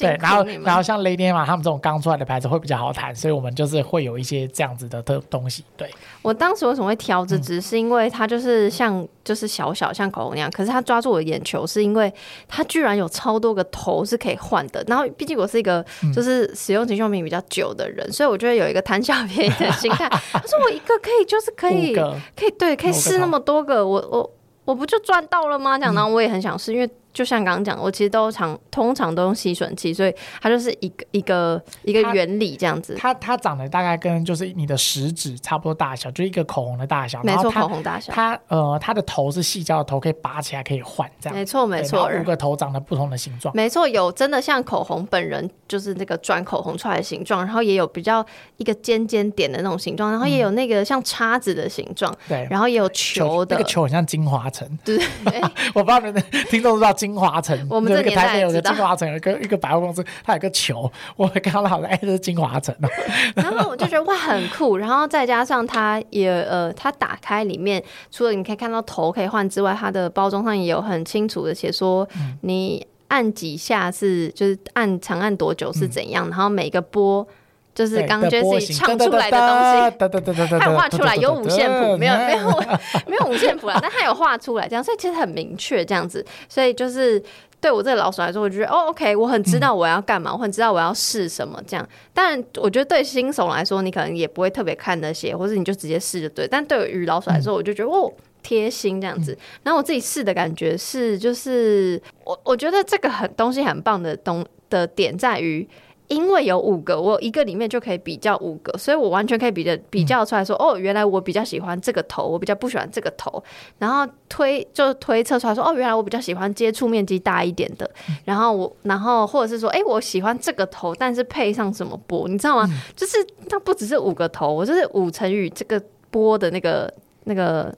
[0.00, 5.64] 对，然后然后像雷电嘛，他们这种刚出来的牌子会比较好谈，所以我们就是会有一些这样子的特东西。
[5.76, 5.88] 对，
[6.22, 12.12] 我当时为什么会挑这支，是因为它就是像就是小小像口红那样，可是它抓住我的眼球，是因为
[12.48, 14.84] 它居然有超多个头是可以换的。
[14.88, 15.84] 然后毕竟我是一个
[16.14, 20.08] 就是使用情趣用品比较久的人，所以我觉得有一个贪小便宜的心态。
[20.32, 24.30] 他说我一个可以就是可以可以对可以试那么多个，我我
[24.64, 25.78] 我不就赚到了吗？
[25.78, 26.90] 这样，然后我也很想试，因为。
[27.14, 30.12] 就像刚刚讲，我其实都常通常都用吸吮器，所以
[30.42, 32.96] 它就是一个一个一个原理这样子。
[32.98, 37.22] 它它长得大概跟就是你的食指差不多大小，就一个口红的大小。
[37.22, 38.12] 没错，口红大小。
[38.12, 41.38] 它呃，它的头是细胶的头，可以拔起来，可以换这样。
[41.38, 42.10] 没错没错。
[42.20, 43.54] 五个头长得不同的形状。
[43.54, 52.12] 没错，有真的像口红本人就是那个转口红出来的形状，然后也有比较一个尖尖点的那种形状，然后也有那个像叉子的形状。
[52.26, 52.48] 对、嗯。
[52.50, 53.54] 然后也有球的。
[53.54, 54.68] 那个球很像精华城。
[54.84, 54.98] 对。
[55.72, 56.92] 我不知道你们听众知道。
[57.04, 62.74] 金华城，我们这个台北有个金华城，有个一个百货公司，它有个球，我看到好像哎，这是金华城。
[63.36, 64.78] 然后我就觉得哇，很酷。
[64.78, 72.08] 然后再加上它也呃，它打开里面，除了你可以看到头可以换之外，它的包装上也有很清楚的写说，
[72.40, 77.26] 你按几下是就是按长按多久是怎样，然后每个波。
[77.74, 79.48] 就是刚 Jessie 唱出来的东
[79.90, 82.48] 西，他有画出来，有五线谱，没有没有
[83.08, 87.20] 没有五线谱啦，但他有画出来，这样，所以其实很明确这样子，所以就是
[87.60, 91.84] 对我这个老手来说，我就觉得哦，OK，我很知道我要干嘛，我很知道我要试什么这样。
[92.12, 96.46] 当然，我觉得对新手来说，你可能也不会特别看那些，或者你就直接试就对。
[96.46, 98.12] 但对于老手来说，我就觉得哦，
[98.42, 99.36] 贴心这样子。
[99.64, 105.68] 然后我自己试的感觉是，就是我我觉得这个很东西很棒的东的点在于。
[106.08, 113.42] 因为有五个，我一个里面就可以比较五个，所以我完全可以比较比较出来说，哦，原来我比较喜欢这个头，我比较不喜欢这个头，
[113.78, 117.90] 然后推就推测出来说，哦，原来我比较喜欢接触面积大一点的，
[118.24, 122.68] 然后我然后或者是说，哎，我喜欢这个头，但是配上什么波，你知道吗？
[122.94, 123.16] 就是
[123.48, 126.92] 它不只是五个头，我就是五乘以这个波的那个
[127.24, 127.74] 那个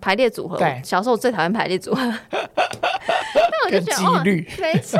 [0.00, 0.56] 排列组合。
[0.56, 2.00] 对，小时候我最讨厌排列组合。
[3.70, 4.98] 但我就觉得哦，没错。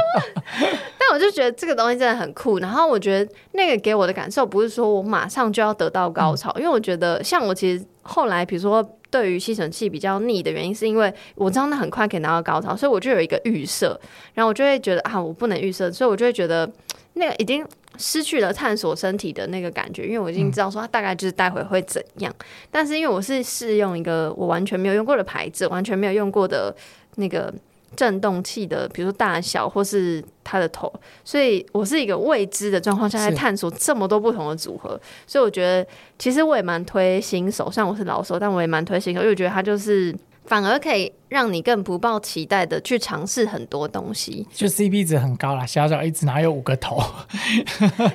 [0.98, 2.58] 但我就觉得这个东西真的很酷。
[2.58, 13.98] 然后我觉得那个给我的感受不是说我马上就要得到高潮，嗯、因为我觉得像我其实后来，比如说对于吸尘器比较腻的原因，是因为我知道那很快可以拿到高潮，所以我就有一个预设。
[14.34, 16.68] 然后我就会觉得啊，我不能预设，所以我就会觉得
[17.14, 17.64] 那个已经
[17.98, 22.34] 失去了探索身体的那个感觉，因为我已经知道说它大概就是待会会怎样。
[22.38, 26.74] 嗯、但是因为我是试用一个我完全没有用过的牌子，完全没有用过的
[27.14, 27.54] 那个。
[27.96, 30.92] 震动器的，比如说大小或是它的头，
[31.24, 35.84] 所以我是一个未知的状况下在探索这么多不同的组合，所以我觉得
[36.18, 47.02] 其实我也蛮推新手，虽然我是老手，但我也蛮推新手，因为我觉得它就是反而可以让你更不抱期待的去尝试很多东西，就 CP 值很高啦，小小一只哪有五个头？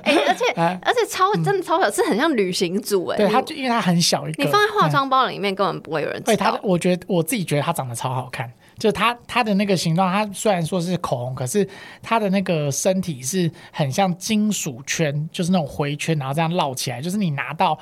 [0.04, 6.34] 哎、欸，而且、啊、 而且超真的超小，是很像旅行组哎、欸，对它就因为它很小一个，你放在化妆包里面根本不会有人知道。
[6.34, 8.50] 对它，我觉得我自己觉得它长得超好看。
[8.82, 11.68] 就它它的那个形状，它虽然说是口红，可是
[12.02, 17.78] 它的那个身体是很像金属圈，就是那种回圈，然后这样绕起来，就是你拿到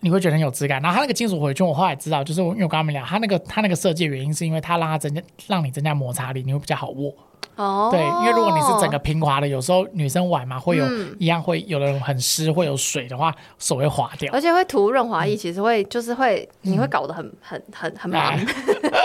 [0.00, 0.82] 你会觉得很有质感。
[0.82, 7.14] 然后它那个金属回圈，我后来知道，就是我因为我跟他们聊，它那个它那个设计原因是因为它让它增加让你增加摩擦力，你会比较好握。
[7.54, 10.84] 哦，对，因为如果你是整个平滑的，有时候女生玩嘛，会有
[11.18, 18.34] 一样会有的人很湿，会有水的话，手会滑掉，而且会涂润滑液，其实会就是会你会搞得很很很很忙。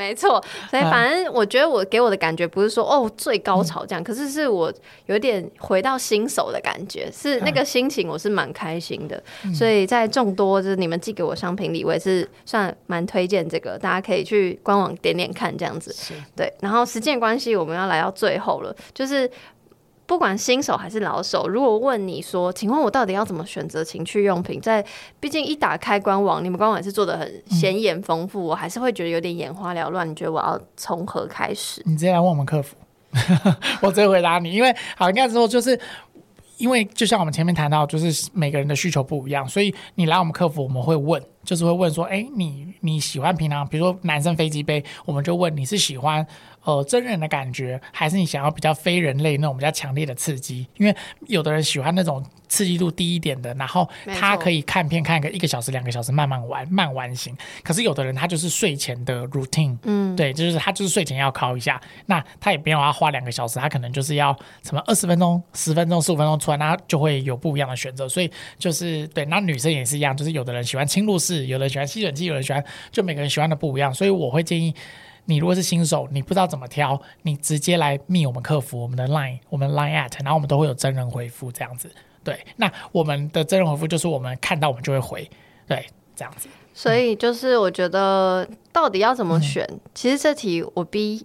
[0.00, 4.72] 对，没错，所以反正我觉得我给我的感觉不是说哦最高潮这样，可是是我
[5.06, 9.22] 有点回到新手的感觉，是那个心情我是蛮开心的。
[9.54, 15.94] 所以在众多就是你们寄给我商品里，我也是算蛮推荐这个，大家可以去官网点点看这样子。
[16.34, 17.50] 对，然后时间关系。
[17.60, 19.30] 我们要来到最后了，就是
[20.10, 24.60] 不管新手还是老手，如果问你说，请问我到底要怎么选择情趣用品？
[24.60, 24.84] 在
[25.20, 30.10] 毕竟一打开官网，你们官网也是做的很显眼丰富，我还是会觉得有点眼花缭乱。
[30.10, 31.80] 你觉得我要从何开始？
[31.86, 32.74] 你直接来问我们客服，
[33.82, 34.52] 我直接回答你。
[34.52, 35.78] 因为好，应该说就是。
[36.58, 46.26] 因为就像我们前面谈到，就是每个人的需求不一样，所以你来我们客服，我们会问，就是会问说，哎，你你喜欢平常，比如说男生飞机杯，我们就问你是喜欢
[46.64, 50.66] 呃真人的感觉，还是你想要比较非人类那种比较强烈的刺激？
[50.76, 50.94] 因为
[51.26, 52.24] 有的人喜欢那种。
[52.50, 53.88] 刺激度低一点的，然后
[54.18, 57.32] 他可以看片看个一个小时、两个小时，慢慢玩，慢玩型。
[57.62, 68.08] 可是有的人他就是睡前的 routine，嗯，对，就是他就是睡前要考一下，那他也不用要花两个小时，他可能就是要什么二十分钟、十分钟、十五分钟出来，那就会有不一样的选择。
[68.08, 73.94] 所以就是对，那女生也是一样，就是有的人喜欢侵入式，有的人喜欢吸吮器，有的人喜欢，就每个人喜欢的不一样。
[73.94, 74.74] 所以我会建议。
[75.30, 81.88] 你如果是新手，你不知道怎么挑，你直接来密我们客服，我们的 line，我们 line at，然后我们都会有真人回复这样子。
[82.24, 85.30] 对，那我们的真人回复就是我们看到我们就会回，
[85.68, 86.48] 对，这样子。
[86.74, 91.24] 所以就是我觉得到底要怎么选，嗯、其实这题我逼。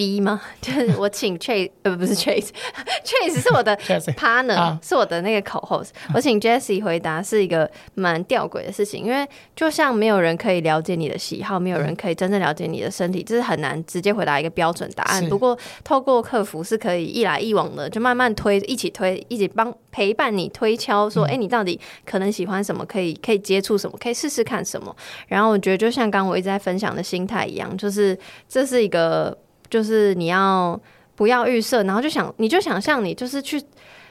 [0.00, 0.40] B 吗？
[0.62, 5.90] 就是我请 Chase，呃，不是 Chase，Chase 是我的 partner，是我的那个 co-host。
[6.14, 15.28] 我请 Jessie 回答是一个蛮吊诡的事情，因为就像没有人可以了解你的喜好，没有人可以真正了解你的身体，这是很难直接回答一个标准答案。
[15.28, 22.86] 不过透过客服是可以一来一往的，就慢慢推，一起推，一起帮陪伴你推敲，说，哎，你到底可能喜欢什么？
[22.86, 23.98] 可以可以接触什么？
[24.00, 24.96] 可以试试看什么？
[25.28, 29.36] 然后我觉得就像刚刚我一直在分享的心态一样，就是这是一个。
[29.70, 30.78] 就是你要
[31.14, 33.58] 不要预设，然后就想，你就想象你就是去，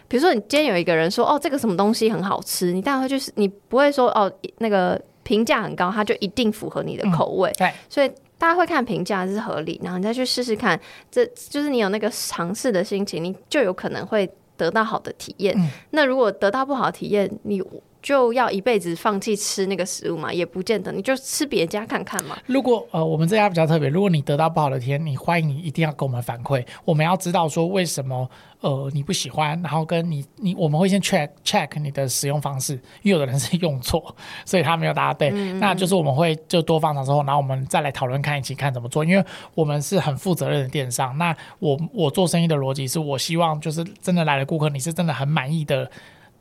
[0.07, 7.51] 比如说你今天有一个人说，哦，这个什么东西很好吃，你当然会去，你不会说，哦，那个评价很高，它就一定符合你的口味。
[7.57, 10.79] 对，所以大家会看评价是合理，然后你再去试试看，
[11.11, 15.55] 这就是你有那个尝试的心情，你就有可能会得到好的体验。
[15.91, 17.61] 那如果得到不好的体验，你。
[18.09, 20.33] 就要一辈子放弃吃那个食物嘛？
[20.33, 22.35] 也不见得，你就吃别家看看嘛。
[22.47, 26.65] 如果呃，我们这家比较特别，如果你得到不好的体验，你欢迎你一定要跟我们反馈。
[26.83, 28.27] 我们要知道说为什么
[28.61, 35.29] 呃你不喜欢，然后跟你你我们会先 check check 你的使用方式，因为有的人是用错，所以他没有答对。
[35.31, 41.15] 嗯、那就是我们会就多方尝之后，然后我们再来讨论看一起看怎么做，因为我们是很负责任的电商。
[41.19, 45.87] 那我我做生意的逻辑是我希望就是真的来的顾客，你是真的很满意的。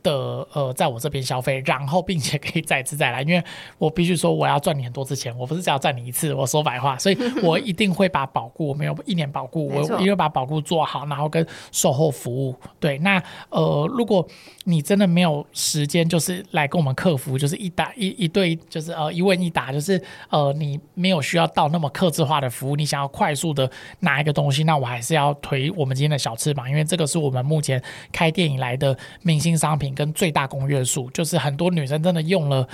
[0.03, 3.43] 的呃，在我这边消费，然后并且可以再次再来，因为
[3.77, 6.33] 我必须说我要赚你很多次钱，我不是只要赚你一次。
[6.33, 12.55] 我说白话，所以 我一定会把保固，我没有一年保固，我一定会把保固做好，然后跟售后服务。
[12.79, 14.25] 对，那呃，如果
[14.69, 29.89] 你真的没有时间，就是来跟我们客服，就是一打一一对，就是呃一问一答，就是呃你没有需要到那么克制化的服务，你想要快速的拿一个东西，那我还是要推我们今天的小翅膀，因为这个是我们目前开店以来的明星商品。
[29.99, 32.65] 跟最大公约数，就是很多女生真的用了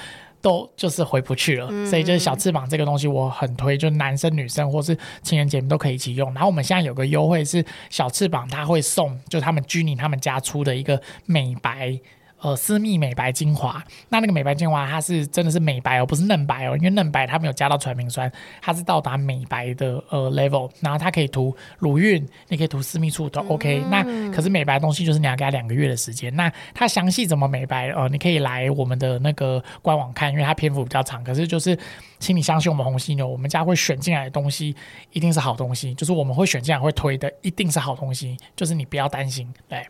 [0.46, 6.32] 都就是回不去了，嗯、所以就是小翅膀这个东西我很推，就男生女生或是情人节都可以一起用。
[6.36, 12.00] 然后我们现在有个优惠是小翅膀，它会送就他们居尼他们家出的一个美白。
[12.46, 18.32] 呃，私密美白精华，那那个美白精华它是真的是美白哦，不是嫩白哦，因为嫩白它没有加到传明酸，
[18.62, 23.90] 它是到达美白的呃 level，然后它可以涂乳晕，你可以涂私密处都 OK、嗯。
[23.90, 26.32] 那可是美白东西就是你要给它两个月的时间。
[26.36, 31.24] 那它详细怎么美白呃，你可以来我们的那个官网看，因为它篇幅比较长。
[31.24, 31.76] 可是就是，
[32.20, 34.76] 请你相信我们红犀牛，我们家会选进来的东西
[35.14, 39.84] 一定是好东西，就是我们会选进来会推的一定是好东西，就是你不要担心，对。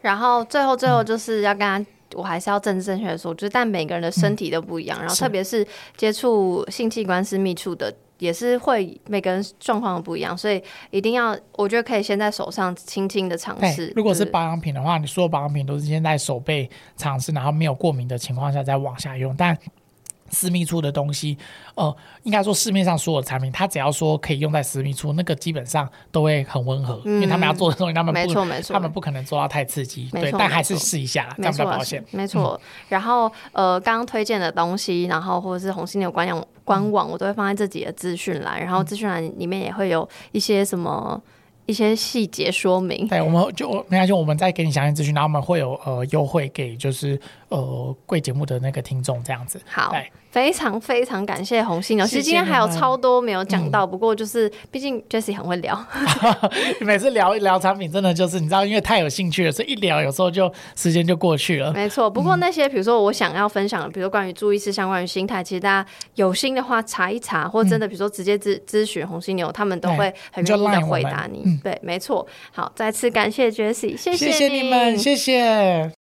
[0.00, 13.92] 然后最后最后就是要跟他，嗯、我还是要正正确的说，就是但每个人的身体都不一样，嗯、然后特别是接触性器官私密处的，也是会每个人状况都不一样，所以一定要，我觉得可以先在手上轻轻的尝试。
[13.94, 19.56] 如果是保养品的话，你所有保养品都是先在手背尝试，然后没有过敏的情况下再往下用，但。
[20.30, 21.36] 私密处的东西，
[21.74, 32.04] 呃，应该说市面上所有的产品，它只要说可以用在私密处，那个基本上都会很温和，嗯、因为他们要做的东西，他们不，没错没错，他们不可能做到太刺激，对，但还是试一下，这样比较保险。
[32.10, 41.20] 没错，嗯、然后呃，刚刚推荐的东西，然后或者是红犀牛官网官网，我都会放在自己的资讯栏，然后资讯栏里面也会有一些什么。
[41.66, 47.20] 一些细节说明，对，我们就没关系，我们再给你详细资讯，然后我们会有呃优惠给就是
[47.50, 49.60] 呃贵节目的那个听众这样子。
[49.66, 49.94] 好，
[50.30, 55.84] 非常非常感谢红犀牛，其实今天还有超多没有讲到，嗯、不过就是毕竟 Jessie 很会聊，
[56.80, 61.72] 每次聊一聊产品真的就是你知道，因为太有兴趣了，所以一聊有时候就时间就过去了。
[61.72, 71.58] 没错，不过那些比如说我想要分享的，比如说关于注意事项、关于心态，其实大家有心的话查一查，或真的比如说直接咨咨询红犀牛，他们都会很愿意的回答你。
[71.64, 72.24] 对，没错。
[72.52, 75.99] 好，再次感谢 Jessie，谢谢你们，谢谢。